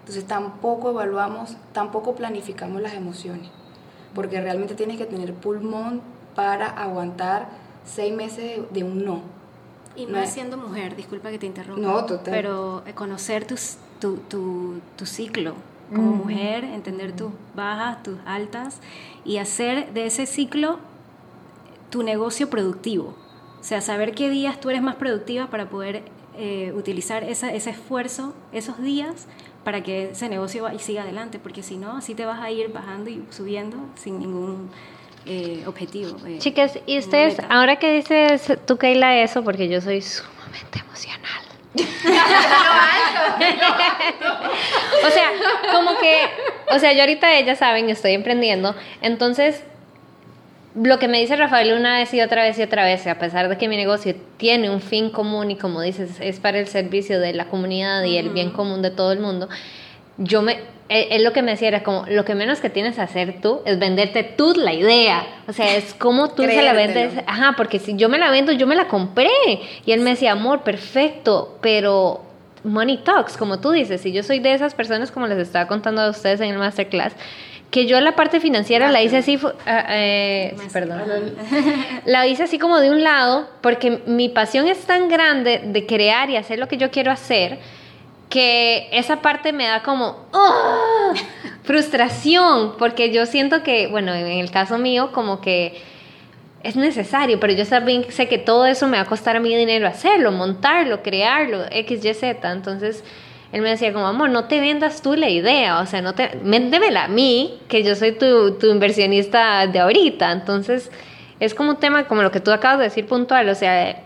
[0.00, 3.50] Entonces tampoco evaluamos, tampoco planificamos las emociones,
[4.14, 6.00] porque realmente tienes que tener pulmón
[6.36, 7.48] para aguantar
[7.84, 9.22] seis meses de un no.
[9.96, 11.82] Y más siendo mujer, disculpa que te interrumpa.
[11.82, 12.32] No, total.
[12.32, 13.56] Pero eh, conocer tu,
[13.98, 15.54] tu, tu, tu ciclo
[15.90, 18.78] como mujer, entender tus bajas, tus altas
[19.24, 20.78] y hacer de ese ciclo
[21.90, 23.14] tu negocio productivo.
[23.60, 26.04] O sea, saber qué días tú eres más productiva para poder
[26.36, 29.26] eh, utilizar esa, ese esfuerzo, esos días,
[29.64, 33.10] para que ese negocio siga adelante, porque si no, así te vas a ir bajando
[33.10, 34.70] y subiendo sin ningún
[35.26, 36.16] eh, objetivo.
[36.26, 41.42] Eh, Chicas, y ustedes, ahora que dices tú, Keila, eso, porque yo soy sumamente emocional.
[45.06, 45.30] o sea,
[45.72, 46.18] como que,
[46.74, 49.62] o sea, yo ahorita ellas saben, estoy emprendiendo, entonces
[50.74, 53.48] lo que me dice Rafael una vez y otra vez y otra vez, a pesar
[53.48, 57.20] de que mi negocio tiene un fin común y como dices, es para el servicio
[57.20, 59.48] de la comunidad y el bien común de todo el mundo,
[60.18, 60.58] yo me,
[60.88, 63.60] él, lo que me decía era como, lo que menos que tienes que hacer tú
[63.64, 65.26] es venderte tú la idea.
[65.48, 67.14] O sea, es como tú se la vendes.
[67.26, 69.30] Ajá, porque si yo me la vendo, yo me la compré.
[69.86, 72.22] Y él me decía, amor, perfecto, pero
[72.64, 74.04] money talks, como tú dices.
[74.04, 77.14] Y yo soy de esas personas, como les estaba contando a ustedes en el masterclass,
[77.72, 81.00] que yo la parte financiera la hice así, ah, eh, perdón,
[82.04, 86.28] la hice así como de un lado, porque mi pasión es tan grande de crear
[86.28, 87.58] y hacer lo que yo quiero hacer,
[88.28, 91.14] que esa parte me da como ¡oh!
[91.62, 95.80] frustración, porque yo siento que, bueno, en el caso mío, como que
[96.62, 99.56] es necesario, pero yo también sé que todo eso me va a costar a mí
[99.56, 103.02] dinero hacerlo, montarlo, crearlo, X, Y, Z, entonces
[103.52, 106.38] él me decía como, amor, no te vendas tú la idea, o sea, no te,
[106.42, 110.32] véndemela a mí, que yo soy tu, tu inversionista de ahorita.
[110.32, 110.90] Entonces,
[111.38, 114.02] es como un tema como lo que tú acabas de decir puntual, o sea,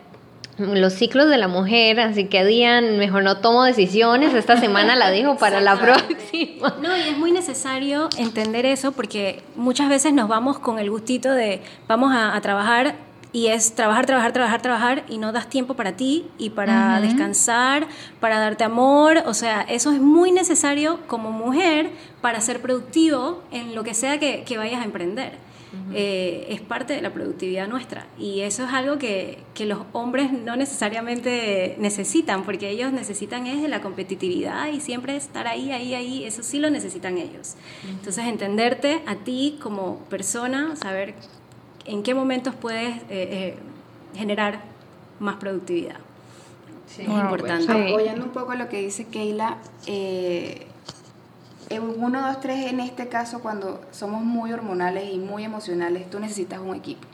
[0.59, 5.11] los ciclos de la mujer, así que Dian, mejor no tomo decisiones, esta semana la
[5.11, 6.75] digo para la próxima.
[6.83, 11.31] No, y es muy necesario entender eso porque muchas veces nos vamos con el gustito
[11.31, 13.06] de vamos a, a trabajar
[13.37, 17.87] y es trabajar, trabajar, trabajar, trabajar y no das tiempo para ti y para descansar,
[18.19, 19.25] para darte amor.
[19.27, 21.91] O sea, eso es muy necesario como mujer
[22.23, 25.33] para ser productivo en lo que sea que, vayas a emprender.
[25.93, 30.33] Eh, es parte de la productividad nuestra y eso es algo que, que, los hombres
[30.33, 35.95] no necesariamente necesitan porque ellos necesitan es de la competitividad y siempre estar ahí, ahí,
[35.95, 37.57] ahí, eso sí lo necesitan ellos.
[37.87, 41.15] Entonces entenderte a ti como persona, saber
[41.87, 43.59] en qué momentos puedes eh, eh,
[44.15, 44.61] generar
[45.19, 45.97] más productividad.
[46.87, 47.03] Sí.
[47.03, 47.73] Es importante.
[47.73, 50.67] Apoyando un poco lo que dice Keila, eh,
[51.81, 56.61] uno, dos, tres, en este caso, cuando somos muy hormonales y muy emocionales, tú necesitas
[56.61, 57.07] un equipo.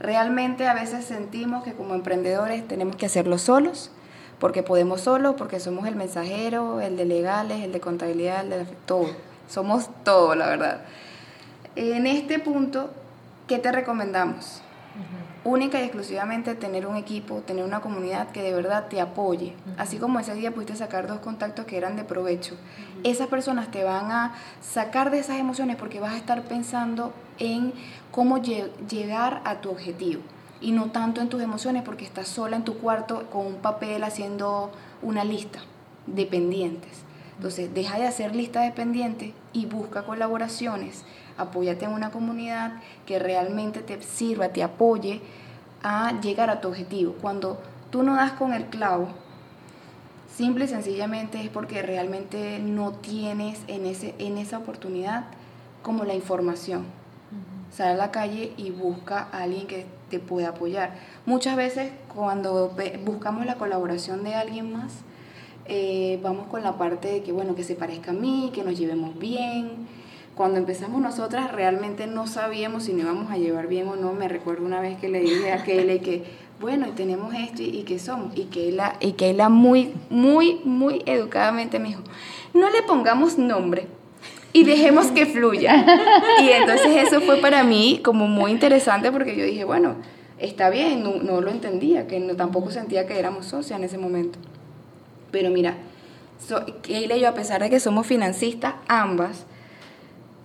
[0.00, 3.90] Realmente a veces sentimos que como emprendedores tenemos que hacerlo solos,
[4.38, 8.64] porque podemos solos, porque somos el mensajero, el de legales, el de contabilidad, el de
[8.86, 9.08] todo.
[9.48, 10.80] Somos todo, la verdad.
[11.74, 12.90] En este punto
[13.48, 14.62] ¿qué te recomendamos?
[15.44, 19.54] Única y exclusivamente tener un equipo, tener una comunidad que de verdad te apoye.
[19.78, 22.56] Así como ese día pudiste sacar dos contactos que eran de provecho.
[23.04, 27.72] Esas personas te van a sacar de esas emociones porque vas a estar pensando en
[28.10, 30.22] cómo llegar a tu objetivo.
[30.60, 34.02] y no tanto en tus emociones porque estás sola en tu cuarto con un papel
[34.02, 35.60] haciendo una lista
[36.08, 37.04] de pendientes.
[37.36, 41.04] Entonces, deja de hacer lista de pendientes y busca colaboraciones.
[41.38, 45.20] Apóyate en una comunidad que realmente te sirva, te apoye
[45.82, 47.14] a llegar a tu objetivo.
[47.20, 47.58] Cuando
[47.90, 49.08] tú no das con el clavo,
[50.34, 55.24] simple y sencillamente es porque realmente no tienes en, ese, en esa oportunidad
[55.82, 56.84] como la información.
[57.70, 60.94] Sal a la calle y busca a alguien que te pueda apoyar.
[61.26, 62.74] Muchas veces cuando
[63.04, 64.92] buscamos la colaboración de alguien más,
[65.66, 68.78] eh, vamos con la parte de que, bueno, que se parezca a mí, que nos
[68.78, 69.86] llevemos bien.
[70.38, 74.12] Cuando empezamos nosotras realmente no sabíamos si nos íbamos a llevar bien o no.
[74.12, 76.22] Me recuerdo una vez que le dije a Kelly que,
[76.60, 78.38] bueno, y tenemos esto y, que somos.
[78.38, 82.02] Y Keila, y Keila muy, muy, muy educadamente me dijo,
[82.54, 83.88] no le pongamos nombre,
[84.52, 85.84] y dejemos que fluya.
[86.40, 89.96] Y entonces eso fue para mí como muy interesante porque yo dije, bueno,
[90.38, 94.38] está bien, no, lo entendía, que no, tampoco sentía que éramos socias en ese momento.
[95.32, 95.74] Pero mira,
[96.38, 99.46] so, Keila y yo, a pesar de que somos financistas, ambas,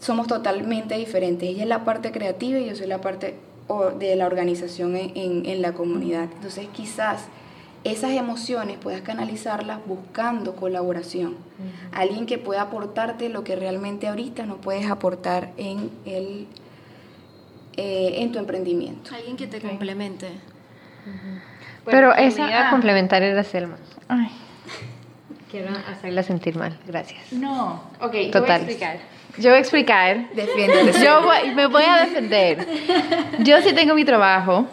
[0.04, 1.48] somos totalmente diferentes.
[1.48, 3.36] Ella es la parte creativa y yo soy la parte
[3.98, 6.28] de la organización en, en, la comunidad.
[6.36, 7.28] Entonces quizás
[7.86, 11.38] esas emociones puedas canalizarlas buscando colaboración.
[11.94, 16.48] Alguien que pueda aportarte lo que realmente ahorita no puedes aportar en, el,
[17.78, 19.16] eh, en tu emprendimiento.
[19.16, 20.28] Alguien que te complemente.
[21.86, 23.78] Pero esa idea complementaria era Selma.
[24.10, 24.30] Ay.
[25.54, 27.32] Quiero hacerla sentir mal, gracias.
[27.32, 28.34] No, ok, Total.
[28.34, 28.98] yo voy a explicar.
[29.38, 30.30] Yo voy a explicar.
[30.34, 31.00] Defiéndete.
[31.06, 31.22] Yo
[31.56, 32.68] me voy a defender.
[33.38, 34.66] Yo sí tengo mi trabajo.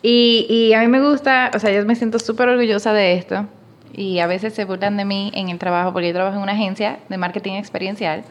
[0.00, 3.46] Y, y a mí me gusta, o sea, yo me siento súper orgullosa de esto.
[3.94, 6.52] Y a veces se burlan de mí en el trabajo, porque yo trabajo en una
[6.52, 8.22] agencia de marketing experiencial.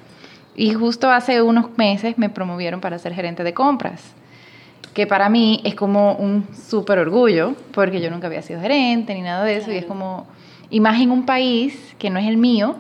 [0.56, 4.14] Y justo hace unos meses me promovieron para ser gerente de compras
[4.94, 9.22] que para mí es como un súper orgullo, porque yo nunca había sido gerente ni
[9.22, 10.28] nada de eso, y es como
[10.72, 12.78] y más en un país que no es el mío,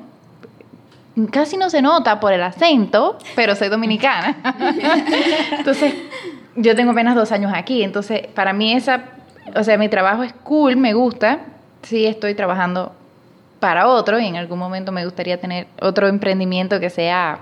[1.29, 4.37] casi no se nota por el acento, pero soy dominicana.
[5.59, 5.93] entonces,
[6.55, 9.03] yo tengo apenas dos años aquí, entonces para mí esa,
[9.55, 11.41] o sea, mi trabajo es cool, me gusta,
[11.83, 12.93] sí estoy trabajando
[13.59, 17.39] para otro y en algún momento me gustaría tener otro emprendimiento que sea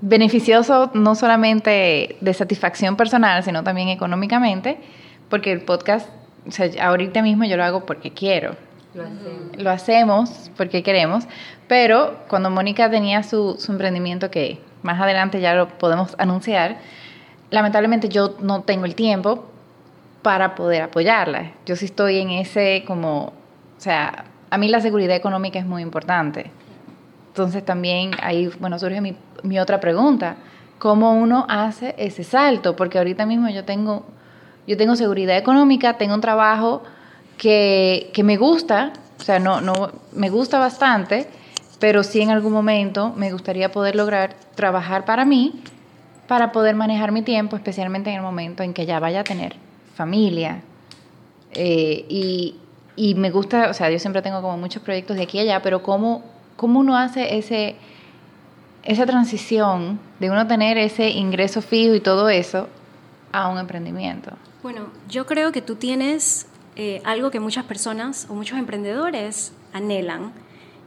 [0.00, 4.78] beneficioso no solamente de satisfacción personal, sino también económicamente,
[5.30, 6.08] porque el podcast
[6.46, 8.56] o sea, ahorita mismo yo lo hago porque quiero.
[8.94, 9.56] Lo hacemos.
[9.58, 11.24] Lo hacemos porque queremos,
[11.68, 16.78] pero cuando Mónica tenía su, su emprendimiento, que más adelante ya lo podemos anunciar,
[17.50, 19.46] lamentablemente yo no tengo el tiempo
[20.22, 21.52] para poder apoyarla.
[21.66, 23.32] Yo sí estoy en ese como, o
[23.80, 26.50] sea, a mí la seguridad económica es muy importante.
[27.28, 30.36] Entonces también ahí, bueno, surge mi, mi otra pregunta.
[30.78, 32.76] ¿Cómo uno hace ese salto?
[32.76, 34.04] Porque ahorita mismo yo tengo
[34.66, 36.82] yo tengo seguridad económica, tengo un trabajo
[37.36, 41.28] que, me gusta, o sea, no, no, me gusta bastante,
[41.78, 45.60] pero sí en algún momento me gustaría poder lograr trabajar para mí,
[46.26, 49.54] para poder manejar mi tiempo, especialmente en el momento en que ya vaya a tener
[49.94, 50.62] familia.
[51.52, 52.56] Eh, y,
[52.96, 55.62] y, me gusta, o sea, yo siempre tengo como muchos proyectos de aquí y allá,
[55.62, 56.24] pero ¿cómo,
[56.56, 57.76] cómo uno hace ese,
[58.82, 62.68] esa transición de uno tener ese ingreso fijo y todo eso
[63.32, 64.32] a un emprendimiento?
[64.66, 70.32] Bueno, yo creo que tú tienes eh, algo que muchas personas o muchos emprendedores anhelan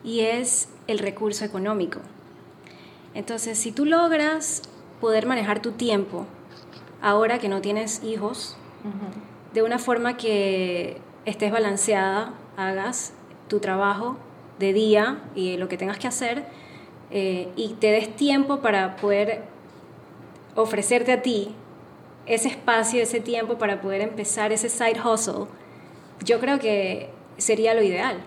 [0.04, 2.02] y es el recurso económico.
[3.14, 4.64] Entonces, si tú logras
[5.00, 6.26] poder manejar tu tiempo
[7.02, 8.58] ahora que no tienes hijos,
[9.54, 13.14] de una forma que estés balanceada, hagas
[13.48, 14.18] tu trabajo
[14.60, 16.44] de día y lo que tengas que hacer
[17.12, 19.44] eh, y te des tiempo para poder
[20.56, 21.56] ofrecerte a ti
[22.30, 25.48] ese espacio, ese tiempo para poder empezar ese side hustle,
[26.24, 28.18] yo creo que sería lo ideal,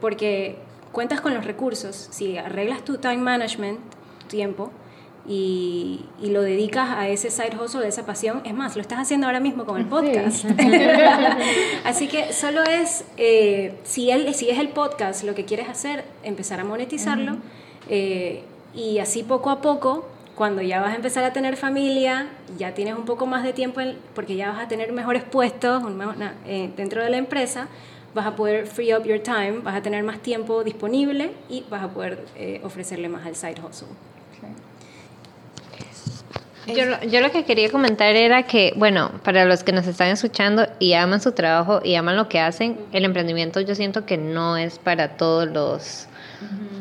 [0.00, 0.56] porque
[0.92, 3.78] cuentas con los recursos, si arreglas tu time management,
[4.20, 4.70] tu tiempo,
[5.26, 9.26] y, lo dedicas a ese side hustle, a esa pasión, es más, lo estás haciendo
[9.26, 10.44] ahora mismo con el podcast.
[11.84, 16.04] Así que solo es, eh, si, él, si es el podcast lo que quieres hacer,
[16.24, 17.36] empezar a monetizarlo,
[17.88, 18.42] eh,
[18.74, 22.94] y así poco a poco cuando ya vas a empezar a tener familia, ya tienes
[22.94, 23.80] un poco más de tiempo
[24.14, 25.82] porque ya vas a tener mejores puestos
[26.46, 27.68] eh, dentro de la empresa,
[28.14, 31.82] vas a poder free up your time, vas a tener más tiempo disponible y vas
[31.82, 33.88] a poder eh, ofrecerle más al side hustle.
[36.66, 40.66] Yo, yo, lo que quería comentar era que, bueno, para los que nos están escuchando
[40.78, 44.56] y aman su trabajo y aman lo que hacen, el emprendimiento yo siento que no
[44.56, 46.06] es para todos los,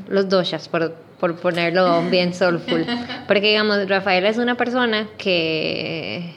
[0.08, 2.86] los doshas, por por ponerlo bien soulful.
[3.28, 6.34] Porque, digamos, Rafaela es una persona que,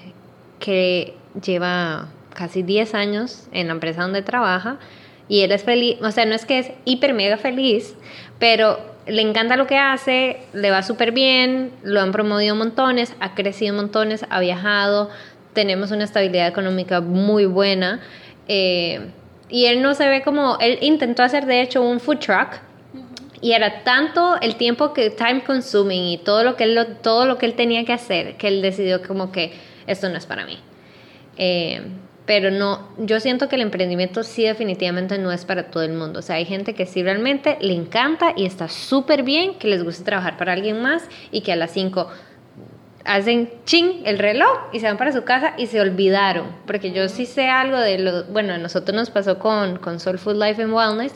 [0.61, 1.12] que
[1.44, 4.79] lleva casi 10 años en la empresa donde trabaja
[5.29, 7.96] y él es feliz, o sea, no es que es hiper mega feliz,
[8.38, 13.35] pero le encanta lo que hace, le va súper bien, lo han promovido montones, ha
[13.35, 15.11] crecido montones, ha viajado,
[15.53, 17.99] tenemos una estabilidad económica muy buena.
[18.46, 19.01] Eh,
[19.49, 22.61] y él no se ve como, él intentó hacer de hecho un food truck
[23.40, 27.38] y era tanto el tiempo que time consuming y todo lo que él, todo lo
[27.38, 29.53] que él tenía que hacer que él decidió como que
[29.87, 30.59] esto no es para mí.
[31.37, 31.83] Eh,
[32.27, 36.18] pero no, yo siento que el emprendimiento sí definitivamente no es para todo el mundo.
[36.18, 39.85] O sea, hay gente que sí realmente le encanta y está súper bien, que les
[39.85, 42.09] gusta trabajar para alguien más y que a las 5
[43.05, 46.49] hacen ching el reloj y se van para su casa y se olvidaron.
[46.66, 50.18] Porque yo sí sé algo de lo, bueno, a nosotros nos pasó con, con Soul
[50.18, 51.14] Food Life and Wellness,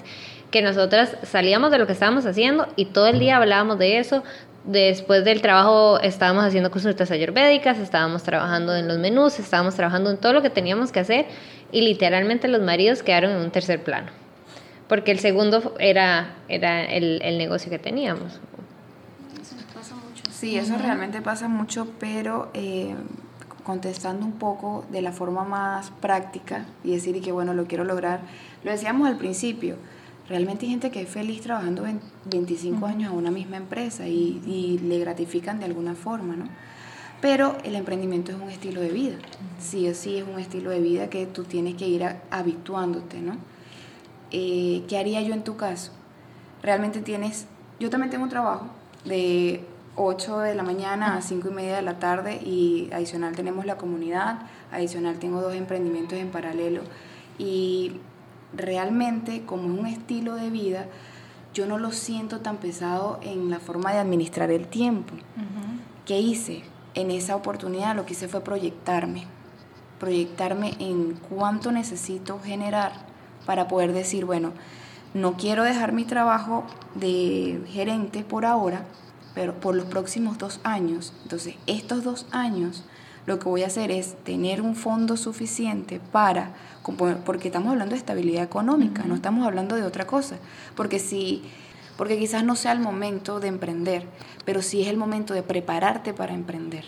[0.50, 4.22] que nosotras salíamos de lo que estábamos haciendo y todo el día hablábamos de eso.
[4.64, 10.18] Después del trabajo estábamos haciendo consultas ayurvédicas, estábamos trabajando en los menús, estábamos trabajando en
[10.18, 11.26] todo lo que teníamos que hacer
[11.72, 14.10] y literalmente los maridos quedaron en un tercer plano.
[14.88, 18.40] Porque el segundo era, era el, el negocio que teníamos.
[20.40, 22.94] Sí, eso realmente pasa mucho, pero eh,
[23.62, 28.20] contestando un poco de la forma más práctica y decir que bueno, lo quiero lograr,
[28.64, 29.76] lo decíamos al principio,
[30.30, 31.84] realmente hay gente que es feliz trabajando
[32.24, 36.44] 25 años en una misma empresa y, le gratifican de alguna forma, ¿no?
[37.20, 39.16] Pero el emprendimiento es un estilo de vida,
[39.58, 43.36] sí o sí es un estilo de vida que tú tienes que ir habituándote, ¿no?
[44.30, 45.90] Eh, ¿Qué haría yo en tu caso?
[46.62, 47.46] Realmente tienes,
[47.80, 48.68] yo también tengo un trabajo
[49.04, 49.64] de
[49.96, 53.76] 8 de la mañana a 5 y media de la tarde y adicional tenemos la
[53.76, 56.82] comunidad, adicional tengo dos emprendimientos en paralelo
[57.36, 57.96] y
[58.52, 60.86] realmente como es un estilo de vida,
[61.54, 65.14] yo no lo siento tan pesado en la forma de administrar el tiempo.
[66.04, 66.62] ¿Qué hice?
[66.94, 69.24] En esa oportunidad lo que hice fue proyectarme,
[69.98, 72.92] proyectarme en cuánto necesito generar
[73.46, 74.52] para poder decir, bueno,
[75.14, 78.84] no quiero dejar mi trabajo de gerente por ahora,
[79.34, 81.12] pero por los próximos dos años.
[81.22, 82.84] Entonces, estos dos años
[83.26, 86.54] lo que voy a hacer es tener un fondo suficiente para,
[87.24, 90.36] porque estamos hablando de estabilidad económica, no estamos hablando de otra cosa,
[90.74, 91.42] porque si
[91.96, 94.04] porque quizás no sea el momento de emprender,
[94.46, 96.84] pero sí es el momento de prepararte para emprender.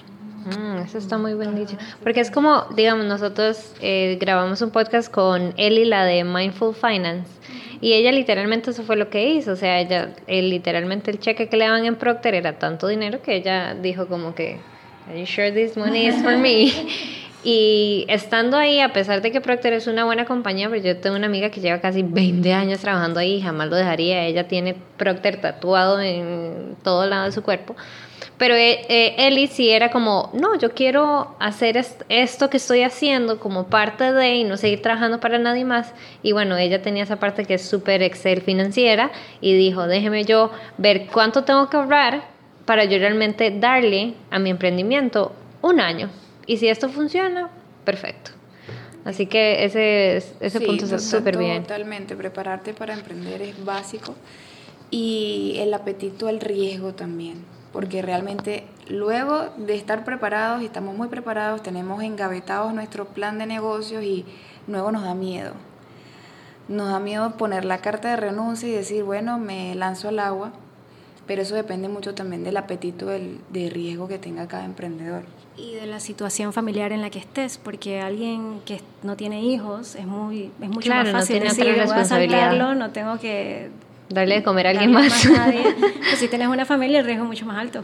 [0.46, 1.76] Mm, eso está muy bien dicho.
[2.02, 7.28] Porque es como, digamos, nosotros eh, grabamos un podcast con Eli, la de Mindful Finance,
[7.82, 11.56] y ella literalmente eso fue lo que hizo, o sea, ella, literalmente el cheque que
[11.56, 14.60] le daban en Procter era tanto dinero que ella dijo como que,
[15.08, 16.72] Are you sure this money is for me?
[17.44, 21.16] Y estando ahí, a pesar de que Procter es una buena compañía, pero yo tengo
[21.16, 24.24] una amiga que lleva casi 20 años trabajando ahí y jamás lo dejaría.
[24.26, 27.74] Ella tiene Procter tatuado en todo lado de su cuerpo.
[28.38, 33.38] Pero eh, eh, Ellie sí era como, no, yo quiero hacer esto que estoy haciendo
[33.38, 35.92] como parte de y no seguir trabajando para nadie más.
[36.22, 40.50] Y bueno, ella tenía esa parte que es súper Excel financiera y dijo, déjeme yo
[40.78, 42.22] ver cuánto tengo que ahorrar
[42.64, 46.10] para yo realmente darle a mi emprendimiento un año.
[46.46, 47.50] Y si esto funciona,
[47.84, 48.32] perfecto.
[49.04, 51.62] Así que ese, ese punto está súper bien.
[51.62, 54.14] Totalmente, prepararte para emprender es básico.
[54.90, 61.08] Y el apetito al riesgo también porque realmente luego de estar preparados, y estamos muy
[61.08, 64.24] preparados, tenemos engavetados nuestro plan de negocios y
[64.68, 65.52] luego nos da miedo.
[66.68, 70.52] Nos da miedo poner la carta de renuncia y decir, bueno, me lanzo al agua,
[71.26, 75.24] pero eso depende mucho también del apetito del, de riesgo que tenga cada emprendedor.
[75.56, 79.94] Y de la situación familiar en la que estés, porque alguien que no tiene hijos
[79.96, 83.70] es muy es mucho más fácil no decir, voy a no tengo que
[84.12, 85.28] darle de comer a alguien más.
[85.28, 87.82] pues si tienes una familia, el riesgo es mucho más alto.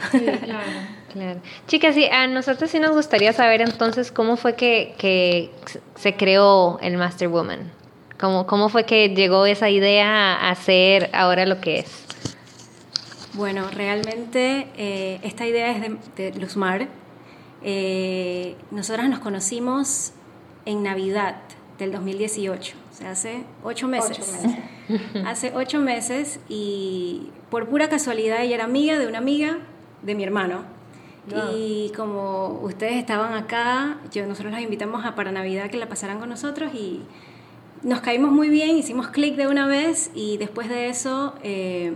[1.12, 1.40] claro.
[1.66, 5.50] Chicas, sí, a nosotros sí nos gustaría saber entonces cómo fue que, que
[5.96, 7.72] se creó el Master Woman.
[8.18, 12.04] ¿Cómo, ¿Cómo fue que llegó esa idea a ser ahora lo que es?
[13.34, 16.88] Bueno, realmente eh, esta idea es de, de Luzmar.
[17.62, 20.12] Eh, nosotras nos conocimos
[20.64, 21.36] en Navidad
[21.78, 22.76] del 2018
[23.06, 24.34] hace ocho meses.
[25.26, 29.58] hace ocho meses y por pura casualidad ella era amiga de una amiga
[30.02, 30.78] de mi hermano.
[31.54, 36.18] Y como ustedes estaban acá, yo, nosotros las invitamos a para Navidad que la pasaran
[36.18, 37.02] con nosotros y
[37.82, 41.92] nos caímos muy bien, hicimos clic de una vez y después de eso eh,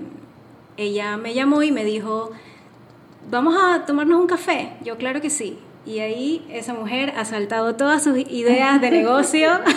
[0.76, 2.30] ella me llamó y me dijo,
[3.30, 4.72] vamos a tomarnos un café.
[4.82, 5.58] Yo claro que sí.
[5.84, 9.50] Y ahí esa mujer ha saltado todas sus ideas de negocio.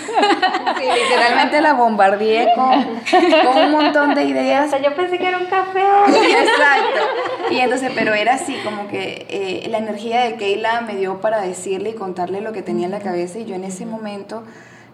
[0.78, 4.72] Sí, literalmente la bombardeé con, un montón de ideas.
[4.84, 5.80] yo pensé que era un café.
[5.80, 7.52] Exacto.
[7.52, 11.40] Y entonces, pero era así, como que eh, la energía de Keila me dio para
[11.42, 14.44] decirle y contarle lo que tenía en la cabeza y yo en ese momento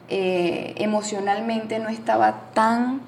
[0.10, 3.02] eh, emocionalmente no estaba tan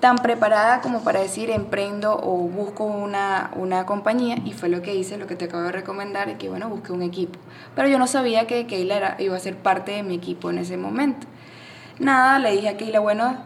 [0.00, 4.94] tan preparada como para decir emprendo o busco una, una, compañía y fue lo que
[4.94, 7.38] hice, lo que te acabo de recomendar, que bueno, busqué un equipo.
[7.74, 10.76] Pero yo no sabía que Keila iba a ser parte de mi equipo en ese
[10.76, 11.26] momento.
[11.98, 13.38] Nada, le dije a Keila, bueno,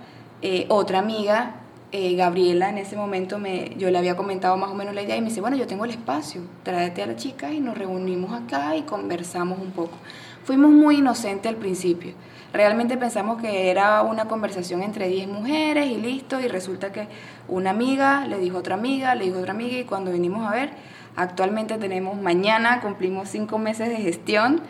[0.42, 1.61] eh, otra amiga,
[1.92, 5.16] eh, Gabriela, en ese momento me, yo le había comentado más o menos la idea
[5.16, 8.32] y me dice, bueno, yo tengo el espacio, tráete a la chica y nos reunimos
[8.32, 9.96] acá y conversamos un poco.
[10.44, 12.14] Fuimos muy inocentes al principio
[12.52, 17.08] Realmente pensamos que era una conversación entre 10 mujeres y listo, y resulta que
[17.48, 20.46] una amiga le dijo a otra amiga, le dijo a otra amiga, y cuando vinimos
[20.46, 20.70] a ver,
[21.16, 24.60] actualmente tenemos, mañana cumplimos cinco meses de gestión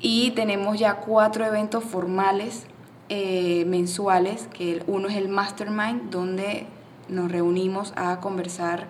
[0.00, 2.66] y tenemos ya cuatro eventos formales
[3.08, 6.66] eh, mensuales, que uno es el Mastermind, donde
[7.08, 8.86] nos reunimos a conversar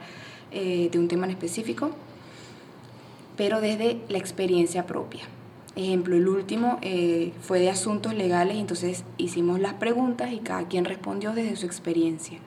[0.50, 1.90] eh, de un tema en específico,
[3.36, 5.22] pero desde la experiencia propia.
[5.76, 10.84] Ejemplo, el último eh, fue de asuntos legales, entonces hicimos las preguntas y cada quien
[10.84, 12.38] respondió desde su experiencia.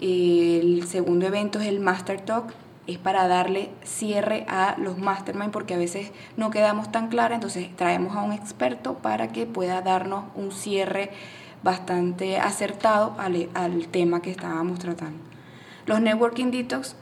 [0.00, 2.52] El segundo evento es el Master Talk,
[2.86, 7.74] es para darle cierre a los mastermind porque a veces no quedamos tan claras, entonces
[7.76, 11.10] traemos a un experto para que pueda darnos un cierre
[11.62, 15.18] bastante acertado al, al tema que estábamos tratando.
[15.86, 16.96] Los Networking Detox,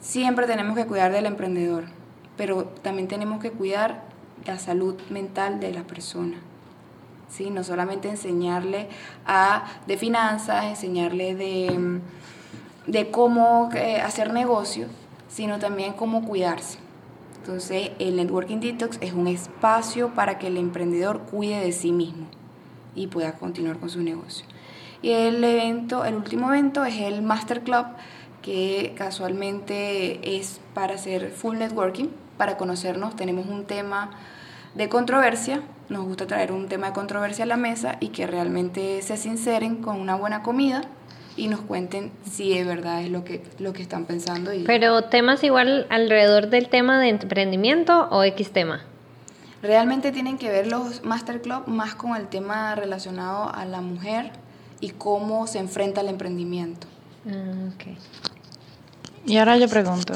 [0.00, 1.84] siempre tenemos que cuidar del emprendedor,
[2.36, 4.02] pero también tenemos que cuidar
[4.44, 6.38] la salud mental de la persona.
[7.28, 7.50] ¿sí?
[7.50, 8.88] No solamente enseñarle
[9.26, 12.00] a, de finanzas, enseñarle de,
[12.86, 14.86] de cómo eh, hacer negocio,
[15.32, 16.78] sino también cómo cuidarse.
[17.38, 22.26] Entonces, el Networking Detox es un espacio para que el emprendedor cuide de sí mismo
[22.94, 24.46] y pueda continuar con su negocio.
[25.00, 27.86] Y el evento, el último evento es el Master Club,
[28.42, 33.16] que casualmente es para hacer full networking, para conocernos.
[33.16, 34.10] Tenemos un tema
[34.74, 39.02] de controversia, nos gusta traer un tema de controversia a la mesa y que realmente
[39.02, 40.82] se sinceren con una buena comida
[41.36, 44.52] y nos cuenten si es verdad es lo que, lo que están pensando.
[44.52, 44.64] Y...
[44.64, 48.82] Pero temas igual alrededor del tema de emprendimiento o X tema.
[49.62, 54.32] Realmente tienen que ver los Master Club más con el tema relacionado a la mujer
[54.80, 56.88] y cómo se enfrenta al emprendimiento.
[57.28, 57.96] Ah, okay.
[59.24, 60.14] Y ahora yo pregunto,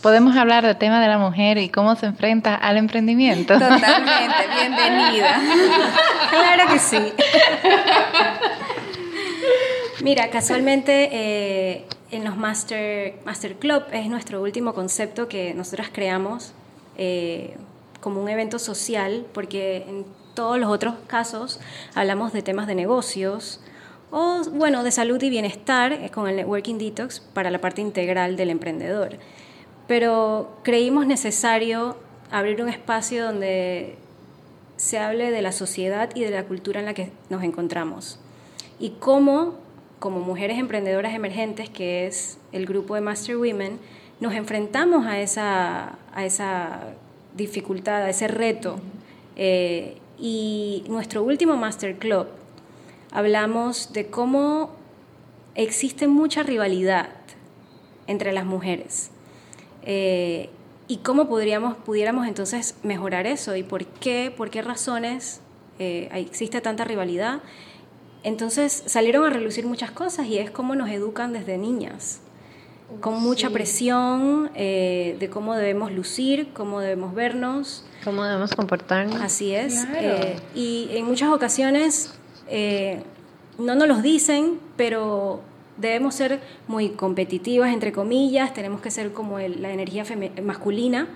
[0.00, 3.54] podemos hablar del tema de la mujer y cómo se enfrenta al emprendimiento.
[3.54, 5.40] Totalmente, bienvenida.
[6.30, 6.98] claro que sí.
[10.06, 16.52] Mira, casualmente eh, en los Master, Master Club es nuestro último concepto que nosotras creamos
[16.96, 17.56] eh,
[18.00, 21.58] como un evento social, porque en todos los otros casos
[21.96, 23.58] hablamos de temas de negocios
[24.12, 28.50] o, bueno, de salud y bienestar con el Networking Detox para la parte integral del
[28.50, 29.18] emprendedor.
[29.88, 31.96] Pero creímos necesario
[32.30, 33.96] abrir un espacio donde
[34.76, 38.20] se hable de la sociedad y de la cultura en la que nos encontramos
[38.78, 39.54] y cómo,
[40.06, 43.80] como mujeres emprendedoras emergentes, que es el grupo de Master Women,
[44.20, 46.94] nos enfrentamos a esa, a esa
[47.36, 48.78] dificultad, a ese reto.
[49.34, 52.28] Eh, y nuestro último Master Club
[53.10, 54.70] hablamos de cómo
[55.56, 57.08] existe mucha rivalidad
[58.06, 59.10] entre las mujeres
[59.82, 60.50] eh,
[60.86, 63.56] ¿Y cómo podríamos, pudiéramos entonces mejorar eso?
[63.56, 65.40] ¿Y por qué, por qué razones
[65.80, 67.40] eh, existe tanta rivalidad?
[68.26, 72.18] Entonces salieron a relucir muchas cosas y es cómo nos educan desde niñas,
[73.00, 77.84] con mucha presión eh, de cómo debemos lucir, cómo debemos vernos.
[78.02, 79.20] Cómo debemos comportarnos.
[79.20, 79.86] Así es.
[80.56, 82.14] y en muchas ocasiones
[83.58, 85.40] no nos los dicen, pero
[85.76, 90.04] debemos ser muy competitivas, entre comillas, tenemos que ser como la energía
[90.42, 91.06] masculina,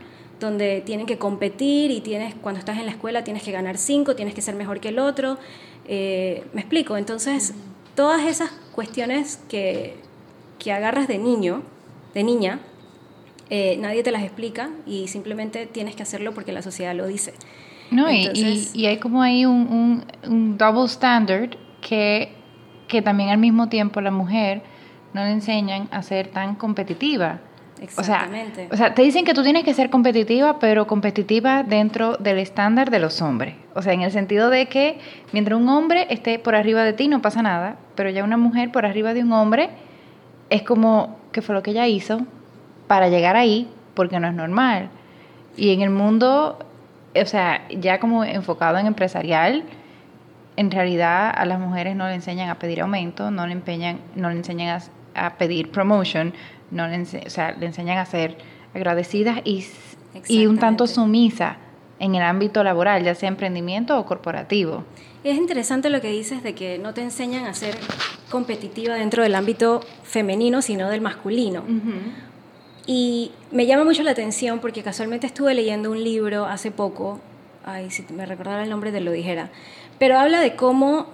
[0.40, 4.16] donde tienen que competir y tienes, cuando estás en la escuela tienes que ganar cinco,
[4.16, 5.38] tienes que ser mejor que el otro.
[5.86, 7.54] Eh, me explico, entonces
[7.94, 9.96] todas esas cuestiones que,
[10.58, 11.62] que agarras de niño,
[12.14, 12.60] de niña,
[13.50, 17.34] eh, nadie te las explica y simplemente tienes que hacerlo porque la sociedad lo dice.
[17.90, 22.40] No, y, y, hay como ahí un, un, un double standard que
[22.90, 24.62] que también al mismo tiempo la mujer
[25.14, 27.40] no le enseñan a ser tan competitiva.
[27.80, 28.68] Exactamente.
[28.70, 32.90] O sea, te dicen que tú tienes que ser competitiva, pero competitiva dentro del estándar
[32.90, 33.54] de los hombres.
[33.74, 34.98] O sea, en el sentido de que
[35.32, 38.70] mientras un hombre esté por arriba de ti no pasa nada, pero ya una mujer
[38.70, 39.70] por arriba de un hombre
[40.50, 42.20] es como que fue lo que ella hizo
[42.86, 44.90] para llegar ahí, porque no es normal.
[45.56, 46.58] Y en el mundo,
[47.14, 49.64] o sea, ya como enfocado en empresarial,
[50.56, 54.28] en realidad a las mujeres no le enseñan a pedir aumento, no le, empeñan, no
[54.28, 54.80] le enseñan
[55.14, 56.34] a, pedir promotion,
[56.70, 58.36] no le, o sea, le enseñan a ser
[58.74, 59.66] agradecidas y,
[60.28, 61.56] y un tanto sumisa
[61.98, 64.84] en el ámbito laboral, ya sea emprendimiento o corporativo.
[65.22, 67.76] Es interesante lo que dices de que no te enseñan a ser
[68.30, 71.62] competitiva dentro del ámbito femenino, sino del masculino.
[72.86, 77.20] Y me llama mucho la atención porque casualmente estuve leyendo un libro hace poco,
[77.66, 79.50] ay, si me recordara el nombre te lo dijera,
[79.98, 81.06] pero habla de cómo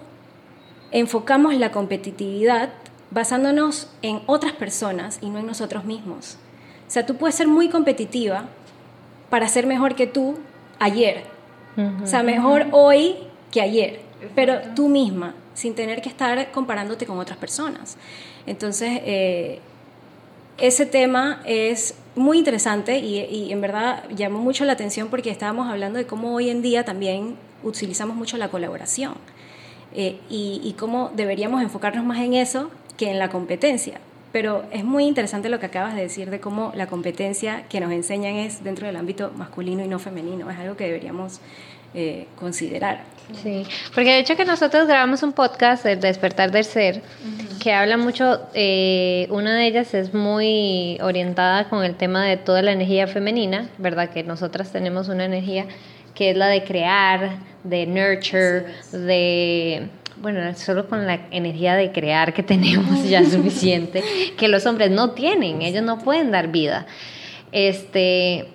[0.91, 2.69] enfocamos la competitividad
[3.11, 6.37] basándonos en otras personas y no en nosotros mismos.
[6.87, 8.45] O sea, tú puedes ser muy competitiva
[9.29, 10.37] para ser mejor que tú
[10.79, 11.23] ayer.
[12.03, 13.17] O sea, mejor hoy
[13.51, 13.99] que ayer,
[14.33, 17.97] pero tú misma, sin tener que estar comparándote con otras personas.
[18.47, 19.59] Entonces, eh,
[20.57, 25.99] ese tema es muy interesante y, en verdad llamó mucho la atención porque estábamos hablando
[25.99, 29.13] de cómo hoy en día también utilizamos mucho la colaboración
[29.93, 33.99] eh, y, y, cómo deberíamos enfocarnos más en eso que en la competencia.
[34.31, 37.91] Pero es muy interesante lo que acabas de decir de cómo la competencia que nos
[37.91, 40.49] enseñan es dentro del ámbito masculino y no femenino.
[40.49, 41.39] Es algo que deberíamos
[41.93, 43.01] eh, considerar.
[43.41, 47.01] Sí, porque de hecho que nosotros grabamos un podcast, El Despertar del Ser,
[47.61, 52.61] que habla mucho, eh, una de ellas es muy orientada con el tema de toda
[52.61, 54.09] la energía femenina, ¿verdad?
[54.11, 55.65] Que nosotras tenemos una energía
[56.15, 59.89] que es la de crear, de nurture, de
[60.21, 64.03] bueno, solo con la energía de crear que tenemos ya suficiente,
[64.37, 66.85] que los hombres no tienen, ellos no pueden dar vida.
[67.51, 68.47] Este,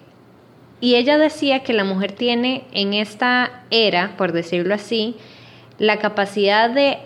[0.80, 5.16] y ella decía que la mujer tiene en esta era, por decirlo así,
[5.78, 6.98] la capacidad de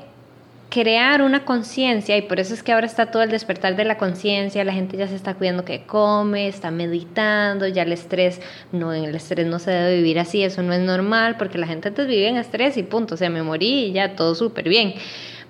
[0.69, 3.99] crear una conciencia y por eso es que ahora está todo el despertar de la
[3.99, 8.41] conciencia, la gente ya se está cuidando que come, está meditando, ya el estrés,
[8.73, 11.89] no, el estrés no se debe vivir así, eso no es normal, porque la gente
[11.89, 14.95] antes vivía en estrés y punto, o sea, me morí y ya todo súper bien.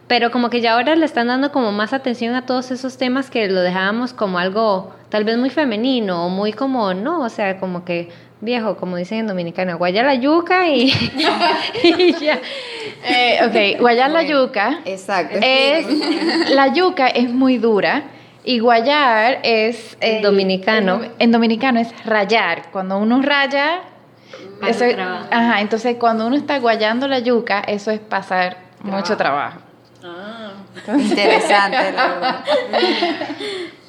[0.06, 3.28] Pero como que ya ahora le están dando como más atención a todos esos temas
[3.28, 7.58] que lo dejábamos como algo tal vez muy femenino o muy como, no, o sea,
[7.58, 8.10] como que
[8.40, 10.90] viejo, como dicen en Dominicana, guayar la yuca y,
[12.20, 12.38] ya.
[13.04, 14.80] Eh, ok, guayar la yuca.
[14.84, 15.38] Exacto.
[15.40, 15.86] Es,
[16.50, 18.04] la yuca es muy dura
[18.44, 19.96] y guayar es...
[20.00, 21.00] En dominicano.
[21.18, 22.70] En, dominicano es rayar.
[22.70, 23.80] Cuando uno raya...
[24.66, 24.84] Eso
[25.30, 29.60] ajá, entonces cuando uno está guayando la yuca, eso es pasar mucho trabajo.
[30.02, 30.52] Ah,
[30.88, 31.76] interesante,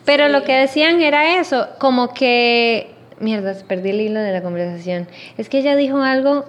[0.06, 5.08] Pero lo que decían era eso, como que Mierda, perdí el hilo de la conversación.
[5.38, 6.46] Es que ella dijo algo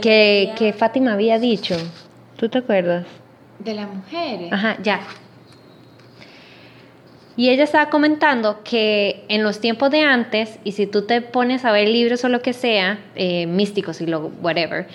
[0.00, 1.76] que, que Fátima había dicho.
[2.36, 3.06] ¿Tú te acuerdas?
[3.58, 4.52] De las mujeres.
[4.52, 5.00] Ajá, ya.
[7.36, 11.64] Y ella estaba comentando que en los tiempos de antes, y si tú te pones
[11.64, 14.88] a ver libros o lo que sea, eh, místicos y lo whatever,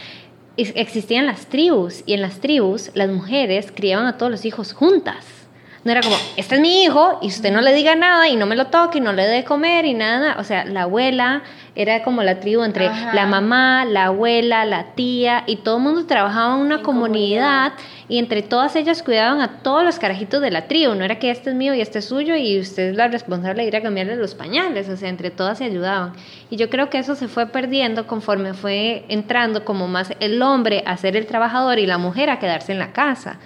[0.57, 5.44] existían las tribus, y en las tribus las mujeres criaban a todos los hijos juntas.
[5.85, 8.47] No era como, este es mi hijo y usted no le diga nada y no
[8.47, 10.35] me lo toque y no le dé de comer y nada.
[10.39, 11.43] O sea, la abuela
[11.75, 16.07] era como la tribu entre la mamá, la abuela, la tía y todo el mundo
[16.07, 17.73] trabajaba en una comunidad,
[18.07, 20.95] y entre todas ellas cuidaban a todos los carajitos de la tribu.
[20.95, 23.61] No era que este es mío y este es suyo y usted es la responsable
[23.61, 24.89] de ir a cambiarle los pañales.
[24.89, 26.13] O sea, entre todas se ayudaban.
[26.49, 30.83] Y yo creo que eso se fue perdiendo conforme fue entrando como más el hombre
[30.87, 33.39] a ser el trabajador y la mujer a quedarse en la casa.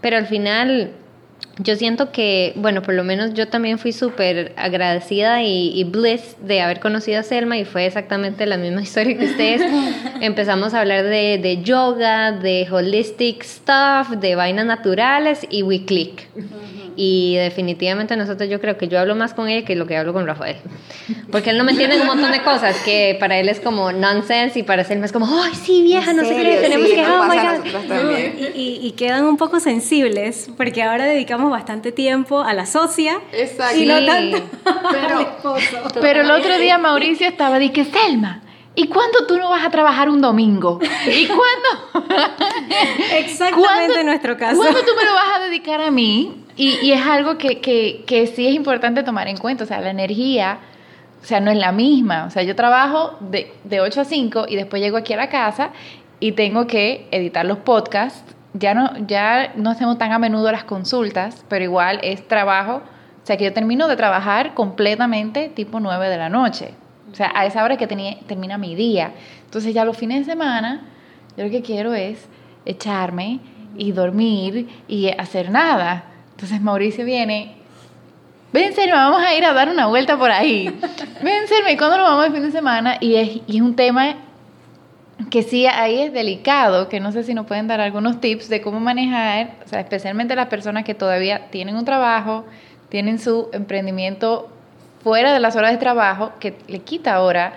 [0.00, 0.92] Pero al final
[1.58, 6.36] yo siento que, bueno, por lo menos yo también fui súper agradecida y, y, bliss
[6.40, 9.62] de haber conocido a Selma y fue exactamente la misma historia que ustedes.
[10.20, 16.28] Empezamos a hablar de, de yoga, de holistic stuff, de vainas naturales y we click.
[17.00, 20.12] Y definitivamente nosotros yo creo que yo hablo más con ella que lo que hablo
[20.12, 20.56] con Rafael.
[21.30, 24.58] Porque él no me entiende un montón de cosas que para él es como nonsense
[24.58, 27.06] y para Selma es como, ay, sí, vieja, no sé qué, tenemos que...
[27.06, 32.66] Oh, my y, y, quedan un poco sensibles porque ahora dedicamos bastante tiempo a la
[32.66, 33.78] socia Exacto.
[33.78, 34.38] y no tanto
[34.90, 36.00] pero, esposo.
[36.00, 38.42] Pero el otro día Mauricio estaba de que, Selma,
[38.78, 40.78] ¿Y cuándo tú no vas a trabajar un domingo?
[41.04, 42.14] ¿Y cuándo?
[43.16, 44.56] Exactamente nuestro caso.
[44.56, 46.44] ¿Cuándo tú me lo vas a dedicar a mí?
[46.54, 49.64] Y, es algo que, que, sí es importante tomar en cuenta.
[49.64, 50.60] O sea, la energía,
[51.20, 52.26] o sea, no es la misma.
[52.26, 55.28] O sea, yo trabajo de, de 8 a 5 y después llego aquí a la
[55.28, 55.70] casa
[56.20, 58.36] y tengo que editar los podcasts.
[58.54, 62.82] Ya no, ya no hacemos tan a menudo las consultas, pero igual es trabajo.
[63.22, 66.72] O sea, que yo termino de trabajar completamente tipo 9 de la noche.
[67.12, 69.12] O sea, a esa hora que tenía, termina mi día.
[69.44, 70.82] Entonces ya los fines de semana,
[71.36, 72.26] yo lo que quiero es
[72.64, 73.40] echarme
[73.76, 76.04] y dormir y hacer nada.
[76.32, 77.58] Entonces Mauricio viene
[78.52, 80.68] ven Selma, vamos a ir a dar una vuelta por ahí.
[81.22, 82.96] Ven Selma, ¿y cuándo nos vamos el fin de semana?
[83.00, 84.16] Y es, y es un tema
[85.30, 88.60] que sí ahí es delicado, que no sé si nos pueden dar algunos tips de
[88.60, 92.44] cómo manejar, o sea, especialmente las personas que todavía tienen un trabajo,
[92.88, 94.48] tienen su emprendimiento
[95.02, 97.52] fuera de las horas de trabajo, que le quita hora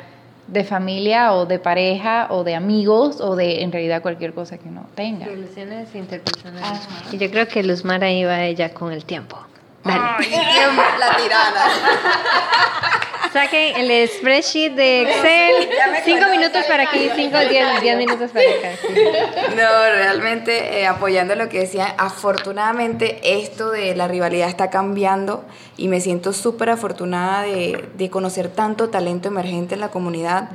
[0.47, 4.67] de familia o de pareja o de amigos o de en realidad cualquier cosa que
[4.67, 5.25] uno tenga.
[5.25, 6.87] Relaciones interpersonales.
[7.11, 9.37] Y yo creo que Luzmara iba ella con el tiempo.
[9.83, 10.31] Ay,
[10.99, 11.65] la tirana.
[13.33, 15.69] Saquen el spreadsheet de Excel.
[16.03, 18.77] Cinco minutos para aquí, cinco, diez, diez minutos para acá.
[19.55, 25.45] No, realmente eh, apoyando lo que decía, afortunadamente esto de la rivalidad está cambiando
[25.77, 30.49] y me siento súper afortunada de, de, conocer tanto talento emergente en la comunidad.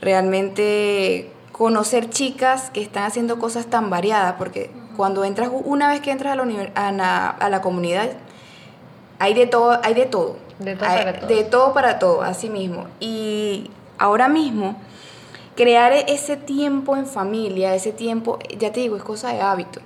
[0.00, 6.10] Realmente conocer chicas que están haciendo cosas tan variadas, porque cuando entras, una vez que
[6.10, 6.42] entras a la,
[6.74, 8.10] a la, a la comunidad,
[9.18, 10.36] hay de todo, hay de todo.
[10.58, 11.28] De todo para todo.
[11.28, 12.86] De todo para todo, así mismo.
[13.00, 14.76] Y ahora mismo,
[15.56, 19.80] crear ese tiempo en familia, ese tiempo, ya te digo, es cosa de hábito.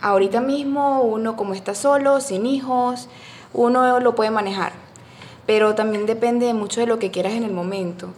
[0.00, 3.08] Ahorita mismo uno como está solo, sin hijos,
[3.52, 4.72] uno lo puede manejar.
[5.46, 8.08] Pero también depende mucho de lo que quieras en el momento.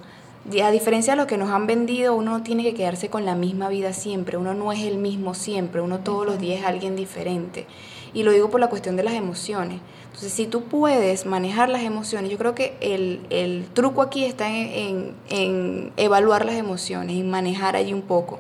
[0.62, 3.36] A diferencia de lo que nos han vendido, uno no tiene que quedarse con la
[3.36, 6.96] misma vida siempre, uno no es el mismo siempre, uno todos los días es alguien
[6.96, 7.66] diferente.
[8.12, 9.80] Y lo digo por la cuestión de las emociones.
[10.12, 14.46] Entonces, si tú puedes manejar las emociones, yo creo que el, el truco aquí está
[14.50, 18.38] en, en, evaluar las emociones, en manejar allí un poco,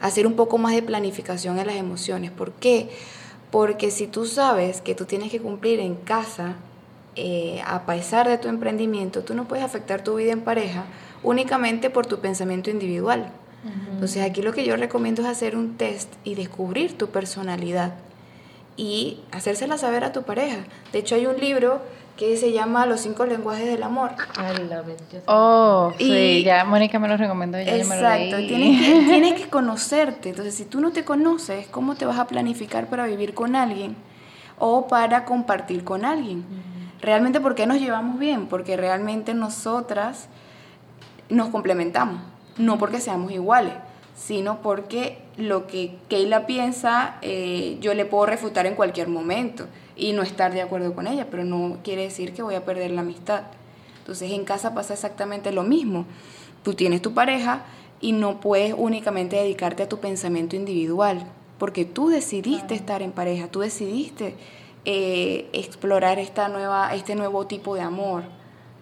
[0.00, 2.32] hacer un poco más de planificación en las emociones.
[2.32, 2.88] ¿Por qué?
[3.52, 6.56] Porque si tú sabes que tú tienes que cumplir en casa,
[7.14, 10.84] eh, a pesar de tu emprendimiento, tú no puedes afectar tu vida en pareja
[11.22, 13.30] únicamente por tu pensamiento individual.
[13.92, 17.94] Entonces aquí lo que yo recomiendo es hacer un test y descubrir tu personalidad
[18.78, 20.58] y hacérsela saber a tu pareja.
[20.92, 21.82] De hecho, hay un libro
[22.16, 24.12] que se llama Los cinco lenguajes del amor.
[25.26, 27.60] Oh, sí, ya Mónica me lo recomendó.
[27.60, 30.30] Ya exacto, tienes, que, tienes que conocerte.
[30.30, 33.96] Entonces, si tú no te conoces, ¿cómo te vas a planificar para vivir con alguien
[34.60, 36.44] o para compartir con alguien?
[37.00, 38.46] Realmente, ¿por qué nos llevamos bien?
[38.46, 40.28] Porque realmente nosotras
[41.28, 42.20] nos complementamos,
[42.56, 43.74] no porque seamos iguales
[44.18, 49.66] sino porque lo que Keila piensa eh, yo le puedo refutar en cualquier momento
[49.96, 52.90] y no estar de acuerdo con ella, pero no quiere decir que voy a perder
[52.90, 53.42] la amistad.
[54.00, 56.04] Entonces en casa pasa exactamente lo mismo.
[56.64, 57.62] Tú tienes tu pareja
[58.00, 61.24] y no puedes únicamente dedicarte a tu pensamiento individual,
[61.58, 64.34] porque tú decidiste estar en pareja, tú decidiste
[64.84, 68.24] eh, explorar esta nueva, este nuevo tipo de amor.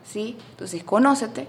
[0.02, 0.38] ¿sí?
[0.52, 1.46] Entonces conócete,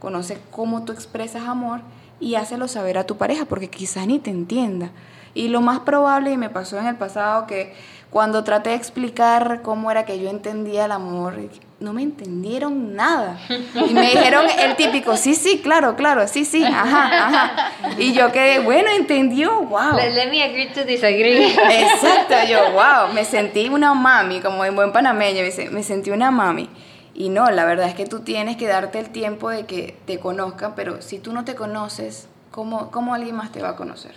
[0.00, 1.80] conoce cómo tú expresas amor
[2.20, 4.90] y hácelo saber a tu pareja porque quizás ni te entienda.
[5.34, 7.74] Y lo más probable, y me pasó en el pasado, que
[8.08, 11.34] cuando traté de explicar cómo era que yo entendía el amor,
[11.78, 13.38] no me entendieron nada.
[13.74, 17.72] Y me dijeron el típico, sí, sí, claro, claro, sí, sí, ajá, ajá.
[17.98, 19.96] Y yo quedé, bueno, entendió, wow.
[19.96, 21.48] Let, me agree to disagree.
[21.48, 26.70] Exacto, yo, wow, me sentí una mami, como en buen panameño, me sentí una mami.
[27.18, 30.20] Y no, la verdad es que tú tienes que darte el tiempo de que te
[30.20, 34.12] conozcan, pero si tú no te conoces, ¿cómo, cómo alguien más te va a conocer?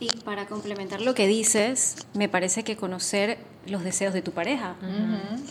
[0.00, 4.76] Y para complementar lo que dices, me parece que conocer los deseos de tu pareja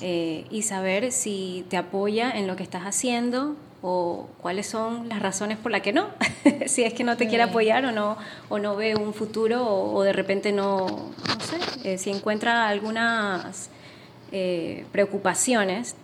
[0.02, 5.22] eh, y saber si te apoya en lo que estás haciendo o cuáles son las
[5.22, 6.08] razones por las que no,
[6.66, 8.18] si es que no te quiere apoyar o no,
[8.50, 13.70] o no ve un futuro o, de repente no, no sé, eh, si encuentra algunas
[14.32, 15.96] eh, preocupaciones,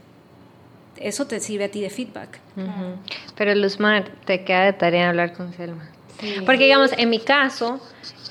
[1.03, 2.39] eso te sirve a ti de feedback.
[3.35, 5.89] Pero Luzmar, te queda de tarea hablar con Selma.
[6.45, 7.79] Porque digamos, en mi caso,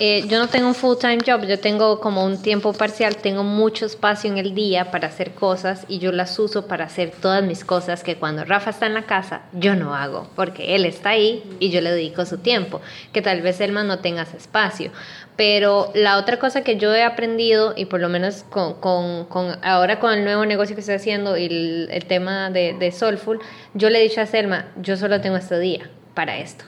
[0.03, 3.85] eh, yo no tengo un full-time job, yo tengo como un tiempo parcial, tengo mucho
[3.85, 7.67] espacio en el día para hacer cosas y yo las uso para hacer todas mis
[7.67, 11.45] cosas que cuando Rafa está en la casa yo no hago, porque él está ahí
[11.61, 12.81] y yo le dedico su tiempo,
[13.13, 14.91] que tal vez Selma no tenga ese espacio.
[15.37, 19.59] Pero la otra cosa que yo he aprendido, y por lo menos con, con, con
[19.63, 23.39] ahora con el nuevo negocio que estoy haciendo y el, el tema de, de Soulful,
[23.75, 26.65] yo le he dicho a Selma, yo solo tengo este día para esto.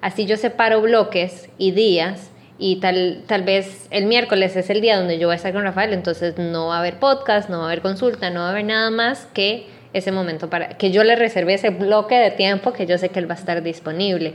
[0.00, 4.96] Así yo separo bloques y días y tal, tal vez el miércoles es el día
[4.96, 7.64] donde yo voy a estar con Rafael, entonces no va a haber podcast, no va
[7.64, 11.04] a haber consulta, no va a haber nada más que ese momento para que yo
[11.04, 14.34] le reserve ese bloque de tiempo que yo sé que él va a estar disponible.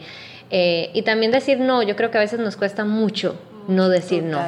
[0.51, 4.23] Eh, y también decir no, yo creo que a veces nos cuesta mucho no decir
[4.23, 4.39] no.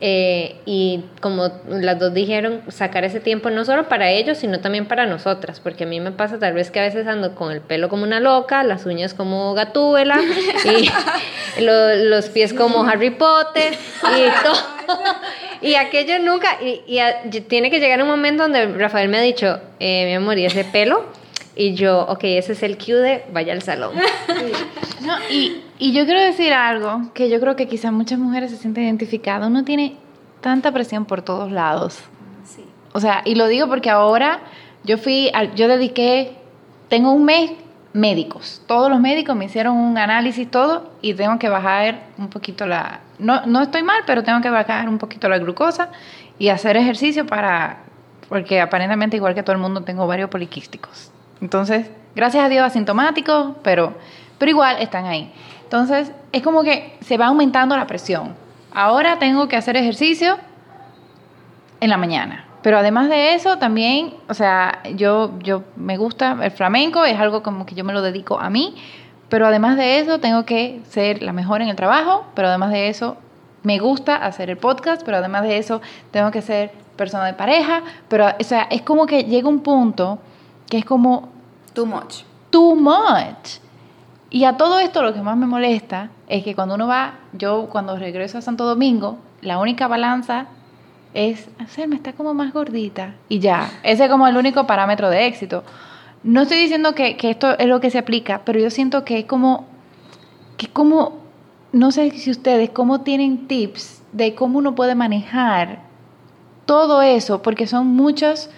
[0.00, 4.86] Eh, y como las dos dijeron, sacar ese tiempo no solo para ellos, sino también
[4.86, 7.62] para nosotras, porque a mí me pasa tal vez que a veces ando con el
[7.62, 10.20] pelo como una loca, las uñas como gatúbela
[10.64, 14.56] y los pies como Harry Potter y todo.
[15.62, 16.80] y aquello nunca, y,
[17.48, 20.64] tiene que llegar un momento donde Rafael me ha dicho, eh, mi amor, ¿y ese
[20.64, 21.06] pelo?
[21.56, 23.94] Y yo, ok, ese es el cue de vaya al salón.
[25.00, 28.58] No, y, y yo quiero decir algo que yo creo que quizás muchas mujeres se
[28.58, 29.48] sienten identificadas.
[29.48, 29.96] Uno tiene
[30.42, 32.00] tanta presión por todos lados.
[32.44, 32.64] Sí.
[32.92, 34.40] O sea, y lo digo porque ahora
[34.84, 36.36] yo fui, yo dediqué,
[36.88, 37.52] tengo un mes
[37.92, 38.62] médicos.
[38.66, 43.00] Todos los médicos me hicieron un análisis, todo, y tengo que bajar un poquito la...
[43.18, 45.90] No, no estoy mal, pero tengo que bajar un poquito la glucosa
[46.38, 47.78] y hacer ejercicio para...
[48.28, 51.10] Porque aparentemente, igual que todo el mundo, tengo varios poliquísticos.
[51.40, 53.94] Entonces, gracias a Dios asintomáticos, pero,
[54.38, 55.32] pero igual están ahí.
[55.64, 58.34] Entonces, es como que se va aumentando la presión.
[58.72, 60.38] Ahora tengo que hacer ejercicio
[61.80, 62.44] en la mañana.
[62.62, 67.42] Pero además de eso, también, o sea, yo, yo me gusta el flamenco, es algo
[67.42, 68.74] como que yo me lo dedico a mí,
[69.28, 72.88] pero además de eso, tengo que ser la mejor en el trabajo, pero además de
[72.88, 73.16] eso,
[73.62, 75.80] me gusta hacer el podcast, pero además de eso,
[76.10, 80.18] tengo que ser persona de pareja, pero, o sea, es como que llega un punto
[80.68, 81.28] que es como...
[81.74, 82.22] Too much.
[82.50, 83.60] Too much.
[84.30, 87.68] Y a todo esto lo que más me molesta es que cuando uno va, yo
[87.70, 90.46] cuando regreso a Santo Domingo, la única balanza
[91.14, 93.70] es, hacerme está como más gordita y ya.
[93.82, 95.64] Ese es como el único parámetro de éxito.
[96.22, 99.20] No estoy diciendo que, que esto es lo que se aplica, pero yo siento que
[99.20, 99.66] es como,
[100.56, 101.20] que como,
[101.72, 105.80] no sé si ustedes, cómo tienen tips de cómo uno puede manejar
[106.64, 108.50] todo eso, porque son muchos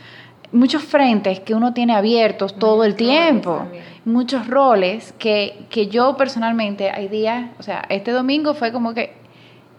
[0.52, 3.66] muchos frentes que uno tiene abiertos todo el tiempo,
[4.04, 9.14] muchos roles que, que yo personalmente hay días, o sea, este domingo fue como que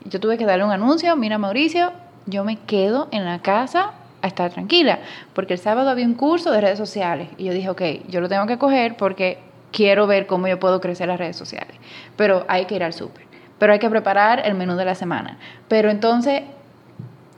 [0.06, 1.92] yo tuve que darle un anuncio, mira Mauricio,
[2.26, 5.00] yo me quedo en la casa a estar tranquila,
[5.34, 8.30] porque el sábado había un curso de redes sociales y yo dije, ok, yo lo
[8.30, 9.40] tengo que coger porque
[9.72, 11.76] quiero ver cómo yo puedo crecer las redes sociales,
[12.16, 13.26] pero hay que ir al súper,
[13.58, 16.44] pero hay que preparar el menú de la semana, pero entonces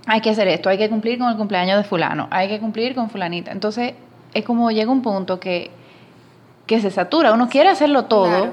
[0.08, 2.96] hay que hacer esto, hay que cumplir con el cumpleaños de fulano, hay que cumplir
[2.96, 3.52] con fulanita.
[3.52, 3.94] Entonces,
[4.34, 5.72] es como llega un punto que,
[6.66, 7.34] que se satura.
[7.34, 8.50] Uno quiere hacerlo todo,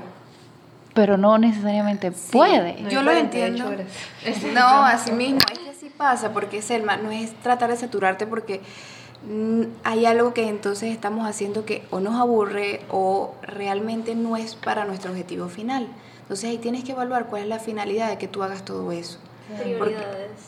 [0.94, 2.84] pero no necesariamente puede.
[2.90, 3.70] Yo lo entiendo.
[4.52, 8.60] No, así mismo, es que así pasa, porque Selma, no es tratar de saturarte porque
[9.84, 14.84] hay algo que entonces estamos haciendo que o nos aburre o realmente no es para
[14.84, 15.88] nuestro objetivo final.
[16.22, 19.18] Entonces ahí tienes que evaluar cuál es la finalidad de que tú hagas todo eso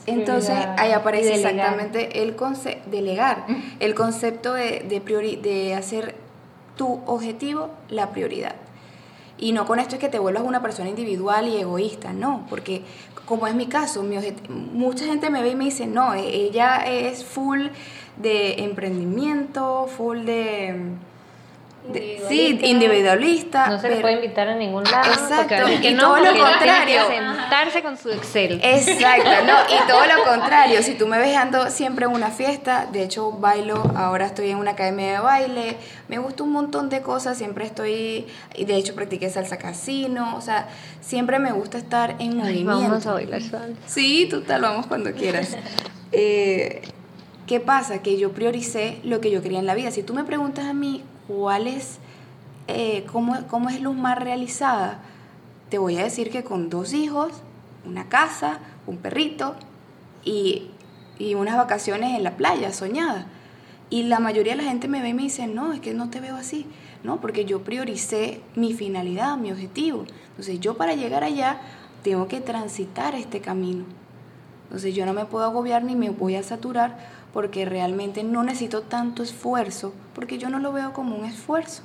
[0.06, 3.46] entonces ahí aparece exactamente el concepto, delegar,
[3.78, 6.14] el concepto de, de, de hacer
[6.76, 8.56] tu objetivo la prioridad.
[9.38, 12.82] Y no con esto es que te vuelvas una persona individual y egoísta, no, porque
[13.24, 16.84] como es mi caso, mi mucha gente me ve y me dice, no, e-, ella
[16.86, 17.68] es full
[18.18, 20.74] de emprendimiento, full de
[22.28, 23.68] sí, individualista.
[23.68, 25.12] No se le puede invitar a ningún lado.
[25.12, 25.68] Exacto.
[25.82, 27.06] y todo lo contrario.
[27.08, 28.60] sentarse con su Excel.
[28.62, 30.82] Exacto, no, y todo lo contrario.
[30.82, 34.58] Si tú me ves ando siempre en una fiesta, de hecho bailo, ahora estoy en
[34.58, 35.76] una academia de baile,
[36.08, 40.40] me gusta un montón de cosas, siempre estoy, y de hecho practiqué salsa casino, o
[40.40, 40.68] sea,
[41.00, 42.70] siempre me gusta estar en movimiento.
[42.70, 43.80] Vamos a bailar salsa.
[43.86, 45.56] Sí, tú tal, vamos cuando quieras.
[46.12, 46.82] Eh,
[47.46, 48.00] ¿Qué pasa?
[48.00, 49.90] Que yo prioricé lo que yo quería en la vida.
[49.90, 51.98] Si tú me preguntas a mí cuál es,
[52.66, 54.98] eh, cómo, cómo es Luz más realizada,
[55.68, 57.30] te voy a decir que con dos hijos,
[57.86, 58.58] una casa,
[58.88, 59.54] un perrito
[60.24, 60.70] y,
[61.20, 63.26] y unas vacaciones en la playa soñada.
[63.90, 66.10] Y la mayoría de la gente me ve y me dice, no, es que no
[66.10, 66.66] te veo así.
[67.04, 70.06] No, porque yo prioricé mi finalidad, mi objetivo.
[70.30, 71.60] Entonces yo para llegar allá
[72.02, 73.84] tengo que transitar este camino.
[74.64, 76.98] Entonces yo no me puedo agobiar ni me voy a saturar
[77.32, 81.82] porque realmente no necesito tanto esfuerzo, porque yo no lo veo como un esfuerzo.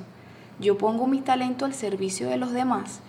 [0.60, 3.02] Yo pongo mi talento al servicio de los demás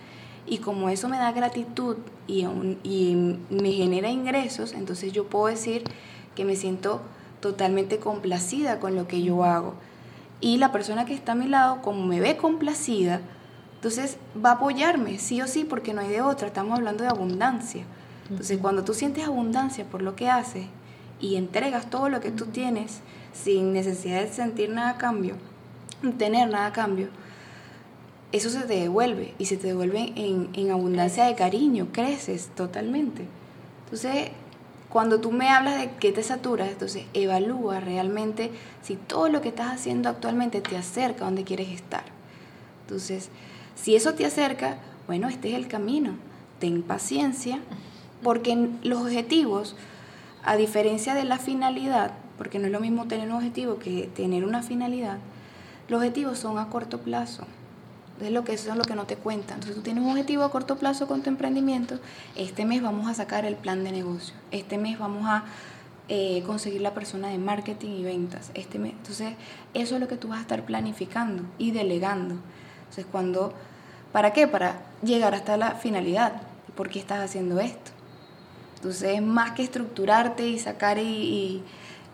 [0.45, 2.45] y como eso me da gratitud y,
[2.83, 5.83] y me genera ingresos, entonces yo puedo decir
[6.35, 7.01] que me siento
[7.41, 9.75] totalmente complacida con lo que yo hago.
[10.39, 13.21] Y la persona que está a mi lado, como me ve complacida,
[13.75, 16.47] entonces va a apoyarme, sí o sí, porque no hay de otra.
[16.47, 17.85] Estamos hablando de abundancia.
[18.29, 20.65] Entonces, cuando tú sientes abundancia por lo que haces,
[21.19, 22.99] y entregas todo lo que tú tienes
[23.33, 25.35] sin necesidad de sentir nada a cambio,
[26.17, 27.09] tener nada a cambio,
[28.31, 33.25] eso se te devuelve y se te devuelve en, en abundancia de cariño, creces totalmente.
[33.85, 34.31] Entonces,
[34.89, 38.51] cuando tú me hablas de que te saturas, entonces evalúa realmente
[38.81, 42.03] si todo lo que estás haciendo actualmente te acerca a donde quieres estar.
[42.83, 43.29] Entonces,
[43.75, 46.15] si eso te acerca, bueno, este es el camino.
[46.59, 47.59] Ten paciencia,
[48.23, 49.75] porque los objetivos
[50.43, 54.45] a diferencia de la finalidad, porque no es lo mismo tener un objetivo que tener
[54.45, 55.17] una finalidad,
[55.87, 57.45] los objetivos son a corto plazo.
[58.21, 59.55] Es lo que eso es lo que no te cuentan.
[59.55, 61.99] Entonces tú tienes un objetivo a corto plazo con tu emprendimiento.
[62.35, 64.33] Este mes vamos a sacar el plan de negocio.
[64.51, 65.45] Este mes vamos a
[66.09, 68.93] eh, conseguir la persona de marketing y ventas este mes.
[68.93, 69.33] Entonces,
[69.73, 72.35] eso es lo que tú vas a estar planificando y delegando.
[72.79, 73.53] Entonces, cuando,
[74.11, 74.47] ¿para qué?
[74.47, 76.41] Para llegar hasta la finalidad.
[76.75, 77.91] ¿Por qué estás haciendo esto?
[78.77, 81.63] Entonces, más que estructurarte y sacar y,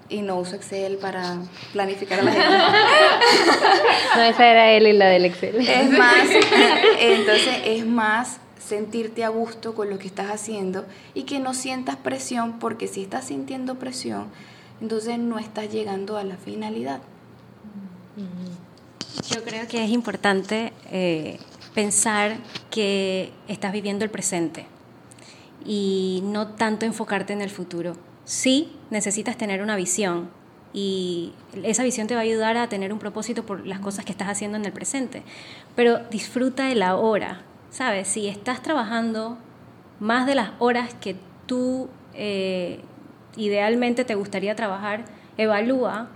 [0.10, 1.40] y, no uso Excel para
[1.74, 2.48] planificar a la gente.
[4.16, 5.58] no, esa era él y la del Excel.
[5.58, 6.30] Es más,
[7.00, 11.98] entonces es más sentirte a gusto con lo que estás haciendo y que no sientas
[11.98, 14.28] presión, porque si estás sintiendo presión,
[14.80, 17.02] entonces no estás llegando a la finalidad.
[19.30, 21.40] Yo creo que es importante eh,
[21.74, 22.38] pensar
[22.70, 24.66] que estás viviendo el presente
[25.66, 27.94] y no tanto enfocarte en el futuro.
[28.26, 30.30] Sí, necesitas tener una visión
[30.74, 34.12] y esa visión te va a ayudar a tener un propósito por las cosas que
[34.12, 35.24] estás haciendo en el presente,
[35.76, 38.08] pero disfruta el ahora, ¿sabes?
[38.08, 39.38] Si estás trabajando
[40.00, 42.80] más de las horas que tú eh,
[43.36, 45.06] idealmente te gustaría trabajar,
[45.38, 46.10] evalúa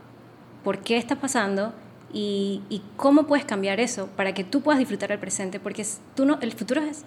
[0.64, 1.74] por qué está pasando
[2.14, 5.86] y, cómo puedes cambiar eso para que tú puedas disfrutar el presente, porque
[6.16, 7.06] tú no, el futuro es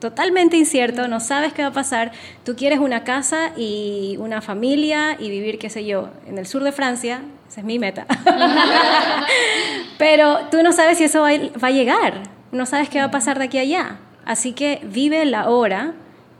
[0.00, 2.12] totalmente incierto, no sabes qué va a pasar,
[2.44, 6.64] tú quieres una casa y una familia y vivir, qué sé yo, en el sur
[6.64, 8.06] de Francia, esa es mi meta,
[9.98, 12.22] pero tú no sabes si eso va a llegar,
[12.52, 13.98] no sabes qué va a pasar de aquí a allá.
[14.24, 15.94] Así que vive la hora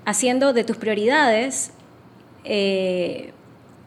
[0.04, 1.72] haciendo de tus prioridades,
[2.44, 3.32] eh,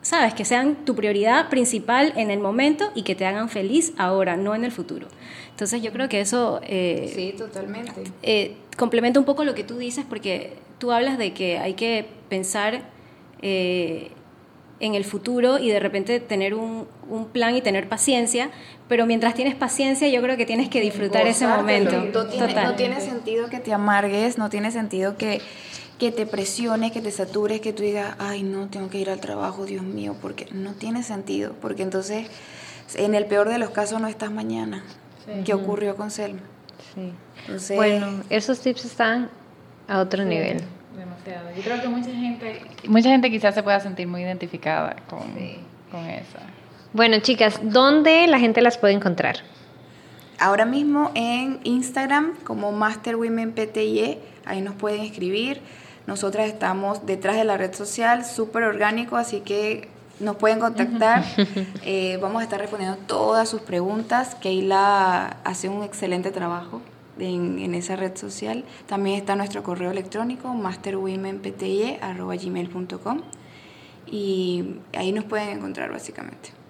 [0.01, 4.35] sabes, que sean tu prioridad principal en el momento y que te hagan feliz ahora,
[4.35, 5.07] no en el futuro.
[5.53, 6.59] Entonces yo creo que eso...
[6.63, 8.03] Eh, sí, totalmente.
[8.21, 12.05] Eh, complementa un poco lo que tú dices porque tú hablas de que hay que
[12.27, 12.83] pensar
[14.83, 18.49] en el futuro y de repente tener un, un, plan y tener paciencia,
[18.89, 21.91] pero mientras tienes paciencia yo creo que tienes que disfrutar ese momento.
[22.13, 25.41] No tiene, no tiene, sentido que te amargues, no tiene sentido que,
[25.99, 29.21] que te presiones, que te satures, que tú digas, ay no, tengo que ir al
[29.21, 32.27] trabajo, Dios mío, porque no tiene sentido, porque entonces
[32.95, 34.83] en el peor de los casos no estás mañana.
[35.45, 36.41] ¿Qué ocurrió con Selma?
[36.93, 37.75] Sí.
[37.75, 39.29] bueno, esos tips están
[39.87, 40.61] a otro nivel.
[40.97, 41.49] Demasiado.
[41.55, 45.21] Yo creo que mucha gente, mucha gente quizás se pueda sentir muy identificada con,
[45.91, 46.37] con eso.
[46.93, 49.37] Bueno, chicas, ¿dónde la gente las puede encontrar?
[50.39, 55.61] Ahora mismo en Instagram como Master Women PTIE, ahí nos pueden escribir.
[56.05, 59.87] Nosotras estamos detrás de la red social, súper orgánico, así que
[60.19, 61.23] nos pueden contactar.
[61.85, 64.35] Eh, vamos a estar respondiendo todas sus preguntas.
[64.35, 66.81] Keila hace un excelente trabajo
[67.19, 68.63] en, esa red social.
[68.87, 73.21] También está nuestro correo electrónico masterwomenpte.gmail.com
[74.07, 76.63] y ahí nos pueden encontrar básicamente.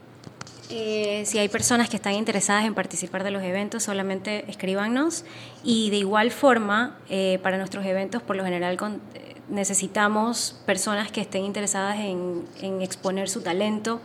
[0.70, 5.26] Eh, si hay personas que están interesadas en participar de los eventos, solamente escríbanos.
[5.64, 8.78] Y de igual forma, eh, para nuestros eventos, por lo general,
[9.14, 14.02] eh, necesitamos personas que estén interesadas en, en, exponer su talento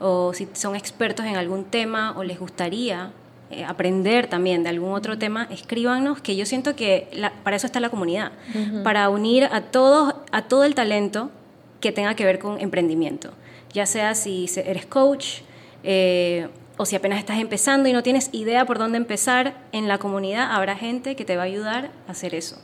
[0.00, 3.12] o si son expertos en algún tema o les gustaría
[3.50, 7.08] eh, aprender también de algún otro tema, escríbanos, que yo siento que
[7.44, 8.32] para eso está la comunidad,
[8.82, 11.30] para unir a, todos, a todo el talento
[11.80, 13.32] que tenga que ver con emprendimiento,
[13.72, 15.42] ya sea si eres coach
[15.84, 19.98] eh, o si apenas estás empezando y no tienes idea por dónde empezar, en la
[19.98, 22.56] comunidad habrá gente que te va a ayudar a hacer eso.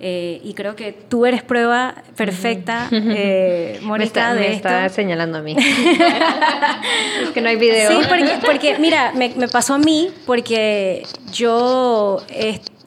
[0.00, 5.56] Eh, y creo que tú eres prueba perfecta, eh, me está, señalando a mí.
[7.22, 7.88] es que no hay video.
[7.88, 8.08] Sí,
[8.44, 12.20] porque, mira, me, me, pasó a mí porque yo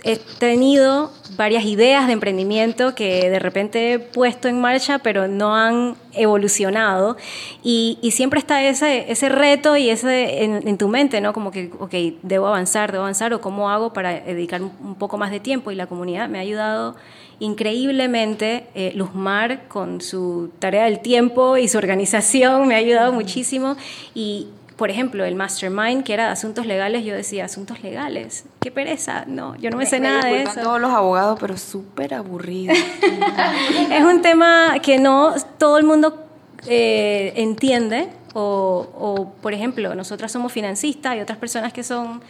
[0.05, 5.55] he tenido varias ideas de emprendimiento que de repente he puesto en marcha, pero no
[5.55, 7.17] han evolucionado.
[7.63, 11.33] Y, siempre está ese, ese reto y ese en, tu mente, ¿no?
[11.33, 15.31] Como que, ok, debo avanzar, debo avanzar, o cómo hago para dedicar un, poco más
[15.31, 15.71] de tiempo.
[15.71, 16.95] Y la comunidad me ha ayudado
[17.39, 18.67] increíblemente.
[18.75, 23.75] Eh, Luzmar, con su tarea del tiempo y su organización, me ha ayudado muchísimo.
[24.13, 28.71] Y por ejemplo, el mastermind, que era de asuntos legales, yo decía, asuntos legales, qué
[28.71, 30.59] pereza, no, yo no me, sé nada de eso.
[30.61, 32.73] todos los abogados, pero súper aburrido.
[33.91, 36.25] es un tema que no todo el mundo
[36.67, 42.21] eh, entiende, o, o, por ejemplo, nosotras somos financistas y otras personas que son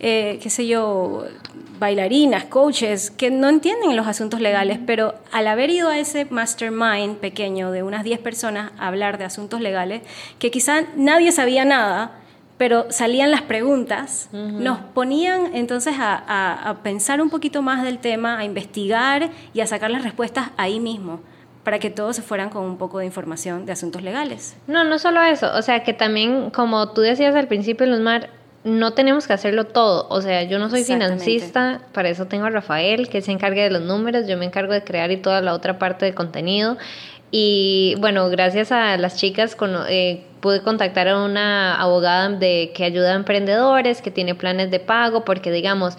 [0.00, 1.26] eh, qué sé yo,
[1.78, 7.16] bailarinas, coaches, que no entienden los asuntos legales, pero al haber ido a ese mastermind
[7.16, 10.02] pequeño de unas 10 personas a hablar de asuntos legales,
[10.38, 12.12] que quizá nadie sabía nada,
[12.58, 18.44] pero salían las preguntas, nos ponían entonces a, pensar un poquito más del tema, a
[18.44, 21.20] investigar y a sacar las respuestas ahí mismo
[21.62, 24.56] para que todos se fueran con un poco de información de asuntos legales.
[24.66, 28.30] No, no solo eso, o sea que también, como tú decías al principio, Luzmar,
[28.68, 30.06] no tenemos que hacerlo todo.
[30.10, 33.70] O sea, yo no soy financista, para eso tengo a Rafael, que se encargue de
[33.70, 36.76] los números, yo me encargo de crear y toda la otra parte de contenido.
[37.30, 39.56] Y bueno, gracias a las chicas
[39.88, 44.80] eh, pude contactar a una abogada de, que ayuda a emprendedores, que tiene planes de
[44.80, 45.96] pago, porque digamos,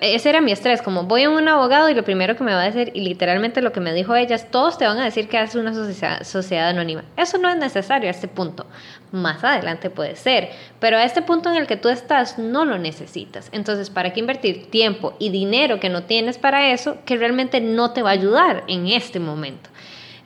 [0.00, 2.62] ese era mi estrés, como voy a un abogado y lo primero que me va
[2.62, 5.28] a decir, y literalmente lo que me dijo ella es, todos te van a decir
[5.28, 7.04] que es una sociedad, sociedad anónima.
[7.16, 8.66] Eso no es necesario a este punto.
[9.12, 12.78] Más adelante puede ser, pero a este punto en el que tú estás no lo
[12.78, 13.48] necesitas.
[13.52, 17.92] Entonces, ¿para qué invertir tiempo y dinero que no tienes para eso que realmente no
[17.92, 19.70] te va a ayudar en este momento?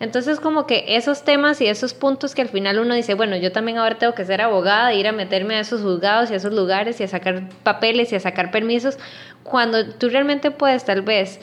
[0.01, 3.53] Entonces, como que esos temas y esos puntos que al final uno dice, bueno, yo
[3.53, 6.55] también ahora tengo que ser abogada, ir a meterme a esos juzgados y a esos
[6.55, 8.98] lugares y a sacar papeles y a sacar permisos,
[9.42, 11.38] cuando tú realmente puedes tal vez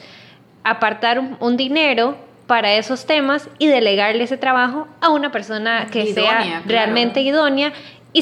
[0.63, 6.63] apartar un, dinero para esos temas y delegarle ese trabajo a una persona que sea
[6.65, 7.73] realmente idónea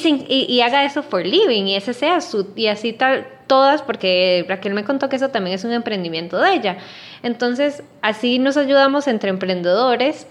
[0.04, 4.46] y, y, haga eso for living y ese sea su y así tal todas porque
[4.48, 6.78] Raquel me contó que eso también es un emprendimiento de ella
[7.26, 10.28] entonces, así nos ayudamos entre emprendedores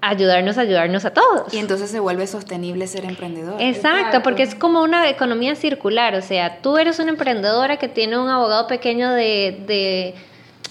[0.00, 1.52] ayudarnos a ayudarnos a todos.
[1.52, 3.60] Y entonces se vuelve sostenible ser emprendedor.
[3.60, 8.16] Exacto, porque es como una economía circular, o sea, tú eres una emprendedora que tiene
[8.16, 10.14] un abogado pequeño de, de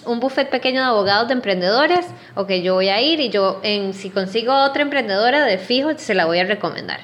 [0.04, 3.60] un buffet pequeño de abogados de emprendedores, o que yo voy a ir y yo
[3.62, 7.02] en, si consigo otra emprendedora de fijo, se la voy a recomendar.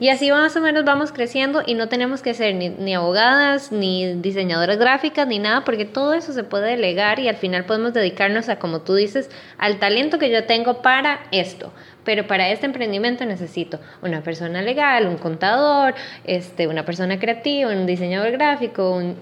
[0.00, 4.14] Y así más o menos vamos creciendo y no tenemos que ser ni, abogadas, ni
[4.14, 8.48] diseñadoras gráficas, ni nada, porque todo eso se puede delegar y al final podemos dedicarnos
[8.48, 9.28] a, como tú dices,
[9.58, 11.70] al talento que yo tengo para esto.
[12.02, 15.94] Pero para este emprendimiento necesito una persona legal, un contador,
[16.24, 19.16] este, una persona creativa, un diseñador gráfico, un,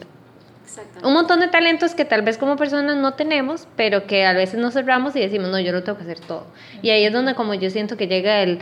[1.02, 4.60] un montón de talentos que tal vez como personas no tenemos, pero que a veces
[4.60, 6.46] nos cerramos y decimos, no, yo lo tengo que hacer todo.
[6.82, 8.60] Y ahí es donde como yo siento que llega el,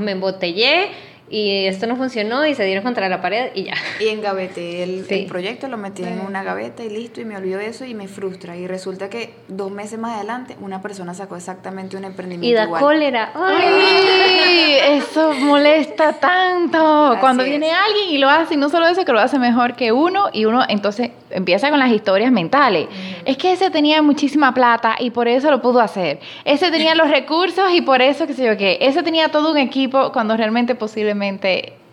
[0.00, 0.90] me embotellé
[1.28, 3.74] y esto no funcionó y se dieron contra la pared y ya.
[4.00, 7.58] Y engaveté el, el proyecto, lo metí en una gaveta y listo, y me olvidó
[7.58, 8.56] de eso y me frustra.
[8.56, 12.46] Y resulta que dos meses más adelante una persona sacó exactamente un emprendimiento.
[12.46, 12.82] Y da igual.
[12.82, 13.32] cólera.
[13.34, 14.98] ¡Ay!
[14.98, 17.16] Eso molesta tanto.
[17.20, 19.92] Cuando viene alguien y lo hace, y no solo eso, que lo hace mejor que
[19.92, 22.86] uno, y uno entonces empieza con las historias mentales.
[23.24, 26.20] Es que ese tenía muchísima plata y por eso lo pudo hacer.
[26.44, 28.78] Ese tenía los recursos y por eso, qué sé yo qué.
[28.80, 30.74] Ese tenía todo un equipo cuando realmente
[31.18, 31.86] posible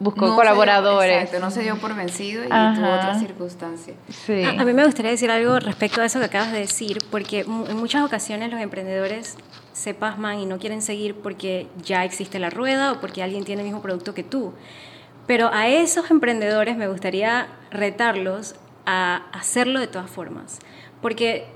[0.00, 1.24] buscó colaboradores.
[1.24, 3.96] exacto, no se dio por vencido y tuvo otras circunstancias.
[4.08, 4.44] Sí.
[4.44, 7.76] A, mí me gustaría decir algo respecto a eso que acabas de decir, porque en
[7.76, 9.36] muchas ocasiones los emprendedores
[9.72, 13.62] se pasman y no quieren seguir porque ya existe la rueda o porque alguien tiene
[13.62, 14.52] el mismo producto que tú.
[15.26, 18.54] Pero a esos emprendedores me gustaría retarlos
[18.86, 20.58] a hacerlo de todas formas,
[21.02, 21.46] porque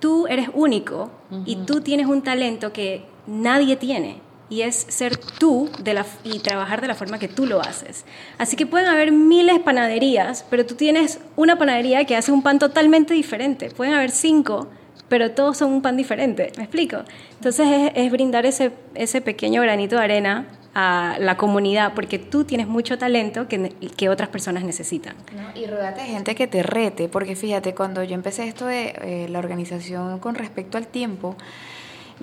[0.00, 1.10] tú eres único
[1.44, 6.38] y tú tienes un talento que nadie tiene y es ser tú de la, y
[6.38, 8.04] trabajar de la forma que tú lo haces.
[8.38, 12.42] Así que pueden haber miles de panaderías, pero tú tienes una panadería que hace un
[12.42, 13.70] pan totalmente diferente.
[13.70, 14.68] Pueden haber cinco,
[15.08, 16.52] pero todos son un pan diferente.
[16.56, 16.98] ¿Me explico?
[17.34, 20.46] Entonces es, brindar ese, ese pequeño granito de arena
[20.78, 25.16] a la comunidad, porque tú tienes mucho talento que, que otras personas necesitan.
[25.54, 29.26] y rodate de gente que te rete, porque fíjate, cuando yo empecé esto de eh,
[29.30, 31.34] la organización con respecto al tiempo,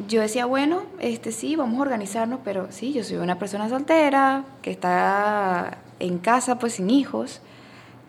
[0.07, 4.43] yo decía, bueno, este sí, vamos a organizarnos, pero sí, yo soy una persona soltera
[4.61, 7.41] que está en casa pues sin hijos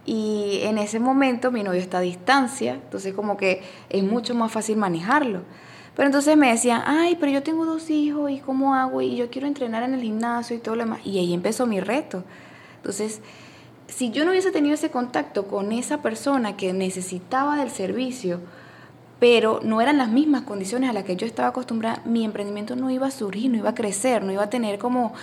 [0.07, 4.53] y en ese momento mi novio está a distancia, entonces como que es mucho más
[4.53, 5.41] fácil manejarlo.
[5.95, 9.31] Pero entonces me decían, ay, pero yo tengo dos hijos y cómo hago y yo
[9.31, 11.01] quiero entrenar en el gimnasio y todo lo demás.
[11.05, 12.25] Y ahí empezó mi reto.
[12.77, 13.21] Entonces,
[13.87, 18.41] si yo no hubiese tenido ese contacto con esa persona que necesitaba del servicio,
[19.25, 22.91] pero no eran las mismas condiciones a las que yo estaba acostumbrada, mi emprendimiento no
[22.91, 25.15] iba a surgir, no iba a crecer, no iba a tener como,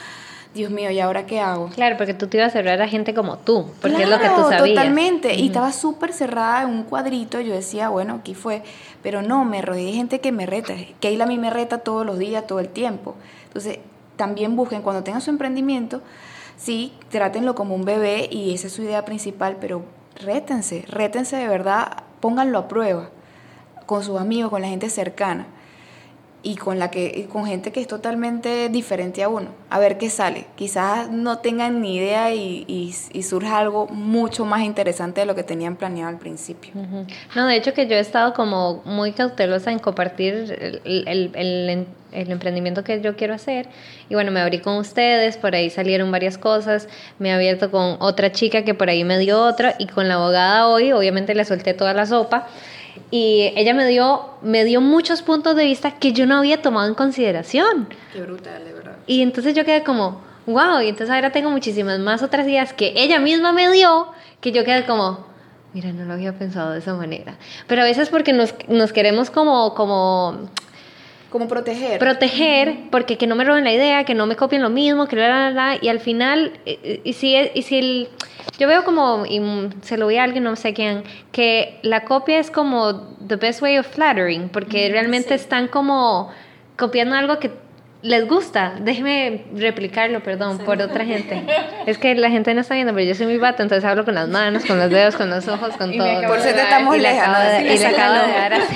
[0.55, 1.69] Dios mío, ¿y ahora qué hago?
[1.69, 4.27] Claro, porque tú te ibas a cerrar a gente como tú, porque es lo que
[4.29, 4.69] tú sabías.
[4.69, 8.63] Totalmente, y estaba súper cerrada en un cuadrito, yo decía, bueno, aquí fue,
[9.03, 12.03] pero no, me rodeé de gente que me reta, que a mí me reta todos
[12.03, 13.13] los días, todo el tiempo.
[13.49, 13.77] Entonces,
[14.15, 16.01] también busquen, cuando tengan su emprendimiento,
[16.57, 19.83] sí, trátenlo como un bebé y esa es su idea principal, pero
[20.15, 23.11] rétense, rétense de verdad, pónganlo a prueba
[23.85, 25.47] con sus amigos, con la gente cercana
[26.43, 29.49] y con la que con gente que es totalmente diferente a uno.
[29.69, 30.45] A ver qué sale.
[30.55, 35.43] Quizás no tengan ni idea y, y, surja algo mucho más interesante de lo que
[35.43, 36.71] tenían planeado al principio.
[37.35, 42.31] No, de hecho que yo he estado como muy cautelosa en compartir el, el, el,
[42.31, 43.67] emprendimiento que yo quiero hacer.
[44.09, 47.97] Y bueno, me abrí con ustedes, por ahí salieron varias cosas, me he abierto con
[47.99, 51.45] otra chica que por ahí me dio otra y con la abogada hoy, obviamente le
[51.45, 52.47] solté toda la sopa
[53.11, 56.87] y ella me dio, me dio muchos puntos de vista que yo no había tomado
[56.87, 57.89] en consideración.
[58.13, 58.95] Qué brutal, de verdad.
[59.05, 62.93] Y entonces yo quedé como, wow, y entonces ahora tengo muchísimas más otras ideas que
[62.95, 64.07] ella misma me dio,
[64.39, 65.25] que yo quedé como,
[65.73, 67.35] mira, no lo había pensado de esa manera.
[67.67, 70.49] Pero a veces porque nos, nos queremos como, como
[71.31, 71.97] Como proteger.
[71.97, 75.15] Proteger, porque que no me roben la idea, que no me copien lo mismo, que
[75.15, 78.09] la, la, la, y al final, eh, eh, y si, y si el,
[78.59, 79.41] yo veo como, y
[79.81, 83.61] se lo vi a alguien, no sé quién, que la copia es como the best
[83.61, 86.29] way of flattering, porque realmente están como
[86.75, 87.49] copiando algo que
[88.03, 88.73] les gusta.
[88.79, 91.43] Déjeme replicarlo, perdón, por otra gente.
[91.87, 94.13] Es que la gente no está viendo, pero yo soy muy vato, entonces hablo con
[94.13, 96.21] las manos, con los dedos, con los ojos, con todo.
[96.27, 97.27] Por cierto, estamos lejos.
[97.59, 98.75] Y le acabo de dar así.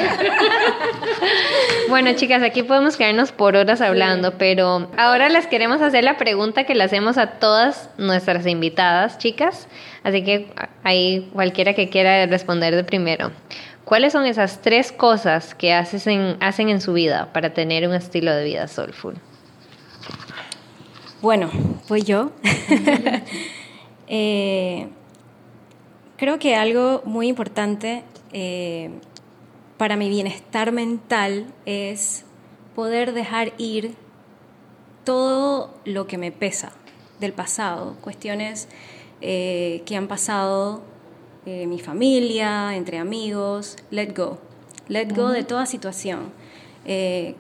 [1.90, 6.64] bueno, chicas, aquí podemos quedarnos por horas hablando, pero ahora les queremos hacer la pregunta
[6.64, 9.68] que le hacemos a todas nuestras invitadas, chicas.
[10.04, 10.48] Así que
[10.84, 13.32] ahí cualquiera que quiera responder de primero.
[13.86, 18.34] ¿Cuáles son esas tres cosas que hacen, hacen en su vida para tener un estilo
[18.34, 19.16] de vida soulful?
[21.22, 21.50] Bueno,
[21.88, 22.32] pues yo.
[24.08, 24.88] Eh,
[26.16, 28.92] creo que algo muy importante eh,
[29.78, 32.24] para mi bienestar mental es
[32.76, 33.96] poder dejar ir
[35.06, 36.72] todo lo que me pesa
[37.20, 38.68] del pasado, cuestiones
[39.22, 40.84] eh, que han pasado
[41.46, 44.40] eh, mi familia, entre amigos, let go,
[44.88, 46.32] let go de toda situación.
[46.86, 47.36] Eh,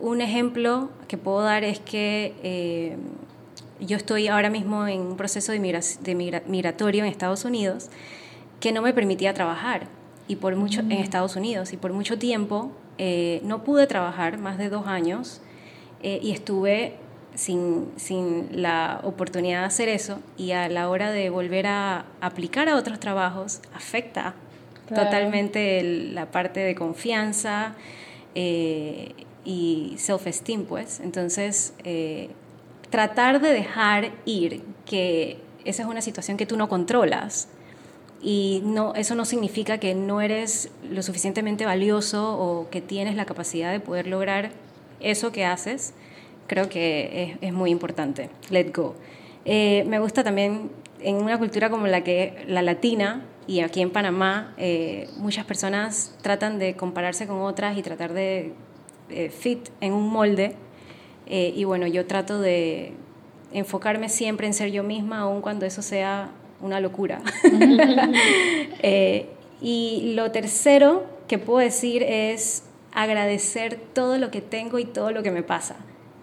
[0.00, 2.96] un ejemplo que puedo dar es que eh,
[3.80, 5.60] yo estoy ahora mismo en un proceso de,
[6.48, 7.90] migratorio en Estados Unidos
[8.58, 9.86] que no me permitía trabajar.
[10.26, 11.72] Y por mucho en Estados Unidos.
[11.72, 12.72] Y por mucho tiempo
[13.44, 15.40] no pude trabajar más de dos años
[16.02, 16.96] y estuve
[17.38, 22.68] sin, sin, la oportunidad de hacer eso y a la hora de volver a aplicar
[22.68, 24.34] a otros trabajos afecta
[24.88, 25.82] totalmente
[26.12, 27.74] la parte de confianza
[28.34, 29.12] eh,
[29.44, 30.98] y self-esteem, pues.
[30.98, 32.30] Entonces, eh,
[32.90, 37.48] tratar de dejar ir que esa es una situación que tú no controlas
[38.20, 43.26] y no, eso no significa que no eres lo suficientemente valioso o que tienes la
[43.26, 44.50] capacidad de poder lograr
[44.98, 45.94] eso que haces
[46.48, 48.30] creo que es, es muy importante.
[48.50, 48.96] Let go.
[49.50, 50.70] Eh, me gusta también
[51.00, 56.14] en una cultura como la que la latina y aquí en Panamá eh, muchas personas
[56.20, 58.52] tratan de compararse con otras y tratar de
[59.08, 60.54] eh, fit en un molde
[61.30, 62.94] y bueno yo trato de
[63.52, 66.30] enfocarme siempre en ser yo misma aun cuando eso sea
[66.60, 67.20] una locura
[69.62, 75.22] y lo tercero que puedo decir es agradecer todo lo que tengo y todo lo
[75.22, 75.76] que me pasa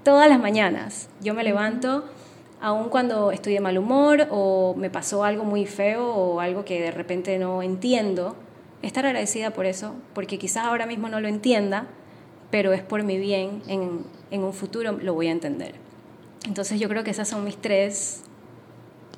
[0.05, 1.09] todas las mañanas.
[1.19, 2.05] Yo me levanto,
[2.61, 6.79] aun cuando estoy de mal humor o me pasó algo muy feo o algo que
[6.79, 8.37] de repente no entiendo,
[8.83, 11.87] estar agradecida por eso, porque quizás ahora mismo no lo entienda,
[12.51, 15.73] pero es por mi bien, en, en un futuro lo voy a entender.
[16.45, 18.21] Entonces yo creo que esas son mis tres,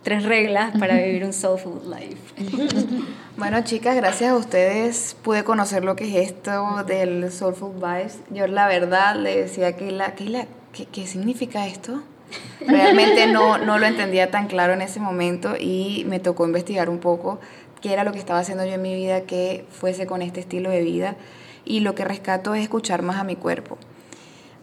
[0.03, 2.17] tres reglas para vivir un soulful life.
[3.37, 8.17] Bueno, chicas, gracias a ustedes pude conocer lo que es esto del Soulful Vibes.
[8.31, 10.47] Yo la verdad le decía que la, que la
[10.85, 12.03] ¿qué, significa esto?
[12.59, 16.99] Realmente no, no lo entendía tan claro en ese momento y me tocó investigar un
[16.99, 17.39] poco
[17.81, 20.69] qué era lo que estaba haciendo yo en mi vida que fuese con este estilo
[20.69, 21.15] de vida
[21.63, 23.77] y lo que rescato es escuchar más a mi cuerpo.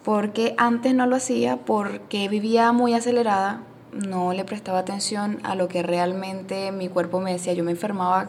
[0.04, 3.62] Porque antes no lo hacía porque vivía muy acelerada,
[3.92, 7.52] no le prestaba atención a lo que realmente mi cuerpo me decía.
[7.52, 8.28] Yo me enfermaba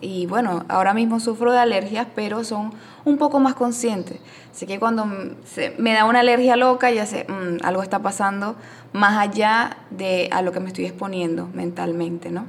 [0.00, 2.72] y bueno, ahora mismo sufro de alergias, pero son
[3.04, 4.18] un poco más conscientes.
[4.52, 8.56] Así que cuando me da una alergia loca, ya sé, mm, algo está pasando
[8.92, 12.46] más allá de a lo que me estoy exponiendo mentalmente, ¿no?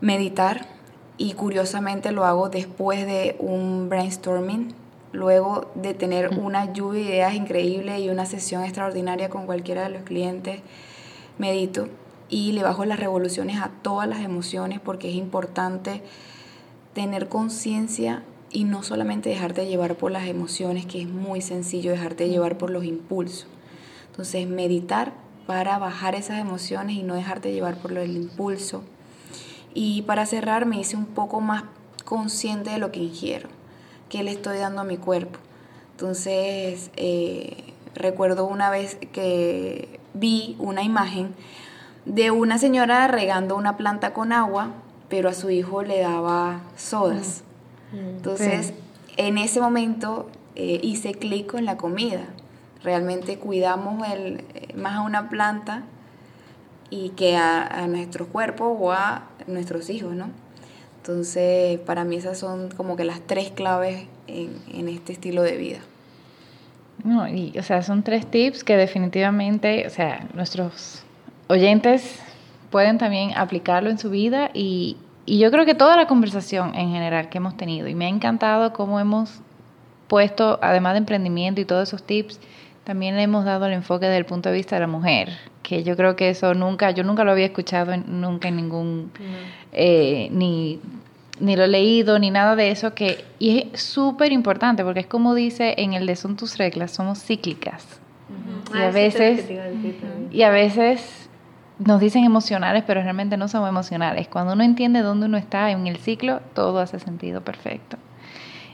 [0.00, 0.66] Meditar,
[1.18, 4.72] y curiosamente lo hago después de un brainstorming,
[5.12, 9.90] luego de tener una lluvia de ideas increíble y una sesión extraordinaria con cualquiera de
[9.90, 10.60] los clientes,
[11.36, 11.88] medito
[12.30, 16.02] y le bajo las revoluciones a todas las emociones porque es importante
[16.94, 22.28] tener conciencia y no solamente dejarte llevar por las emociones, que es muy sencillo dejarte
[22.28, 23.46] llevar por los impulsos.
[24.10, 25.12] Entonces, meditar
[25.46, 28.82] para bajar esas emociones y no dejarte llevar por el impulso.
[29.72, 31.64] Y para cerrar, me hice un poco más
[32.04, 33.48] consciente de lo que ingiero,
[34.08, 35.38] que le estoy dando a mi cuerpo.
[35.92, 41.34] Entonces, eh, recuerdo una vez que vi una imagen
[42.14, 44.70] de una señora regando una planta con agua,
[45.08, 47.44] pero a su hijo le daba sodas.
[47.92, 47.96] Mm.
[47.96, 48.08] Mm.
[48.16, 48.74] Entonces,
[49.16, 52.24] en ese momento eh, hice clic con la comida.
[52.82, 55.84] Realmente cuidamos el, eh, más a una planta
[56.88, 60.30] y que a, nuestro cuerpo o a nuestros hijos, ¿no?
[60.96, 65.56] Entonces, para mí esas son como que las tres claves en, en este estilo de
[65.56, 65.78] vida.
[67.04, 71.04] No, y, o sea, son tres tips que definitivamente, o sea, nuestros
[71.50, 72.22] oyentes
[72.70, 74.96] pueden también aplicarlo en su vida y,
[75.26, 78.72] yo creo que toda la conversación en general que hemos tenido, y me ha encantado
[78.72, 79.42] cómo hemos
[80.08, 82.40] puesto, además de emprendimiento y todos esos tips,
[82.82, 85.28] también le hemos dado el enfoque desde el punto de vista de la mujer,
[85.62, 89.12] que yo creo que eso nunca, yo nunca lo había escuchado nunca en ningún,
[89.70, 90.80] eh, ni,
[91.38, 95.06] ni lo he leído, ni nada de eso, que, y es súper importante, porque es
[95.06, 98.00] como dice en el de Son tus reglas, somos cíclicas.
[98.74, 99.48] Y a ah, veces,
[100.32, 101.29] y a veces
[101.84, 104.28] nos dicen emocionales, pero realmente no somos emocionales.
[104.28, 107.96] Cuando uno entiende dónde uno está en el ciclo, todo hace sentido perfecto.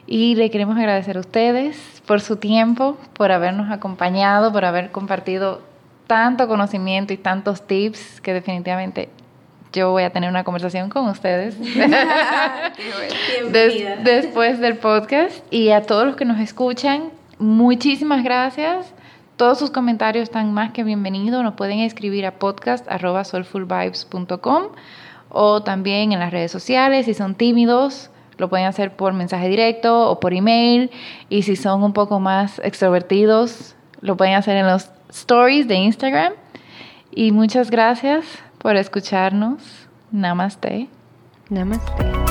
[0.06, 5.62] Y le queremos agradecer a ustedes por su tiempo, por habernos acompañado, por haber compartido
[6.06, 9.08] tanto conocimiento y tantos tips que definitivamente
[9.72, 11.56] yo voy a tener una conversación con ustedes
[14.04, 15.42] después del podcast.
[15.52, 18.92] Y a todos los que nos escuchan, muchísimas gracias.
[19.36, 21.42] Todos sus comentarios están más que bienvenidos.
[21.42, 24.62] Nos pueden escribir a podcast.soulfulvibes.com
[25.28, 27.04] o también en las redes sociales.
[27.04, 28.08] Si son tímidos,
[28.38, 30.90] lo pueden hacer por mensaje directo o por email.
[31.28, 36.32] Y si son un poco más extrovertidos, lo pueden hacer en los stories de Instagram.
[37.10, 38.24] Y muchas gracias
[38.56, 39.86] por escucharnos.
[40.12, 40.88] Namaste.
[41.50, 42.25] Namaste.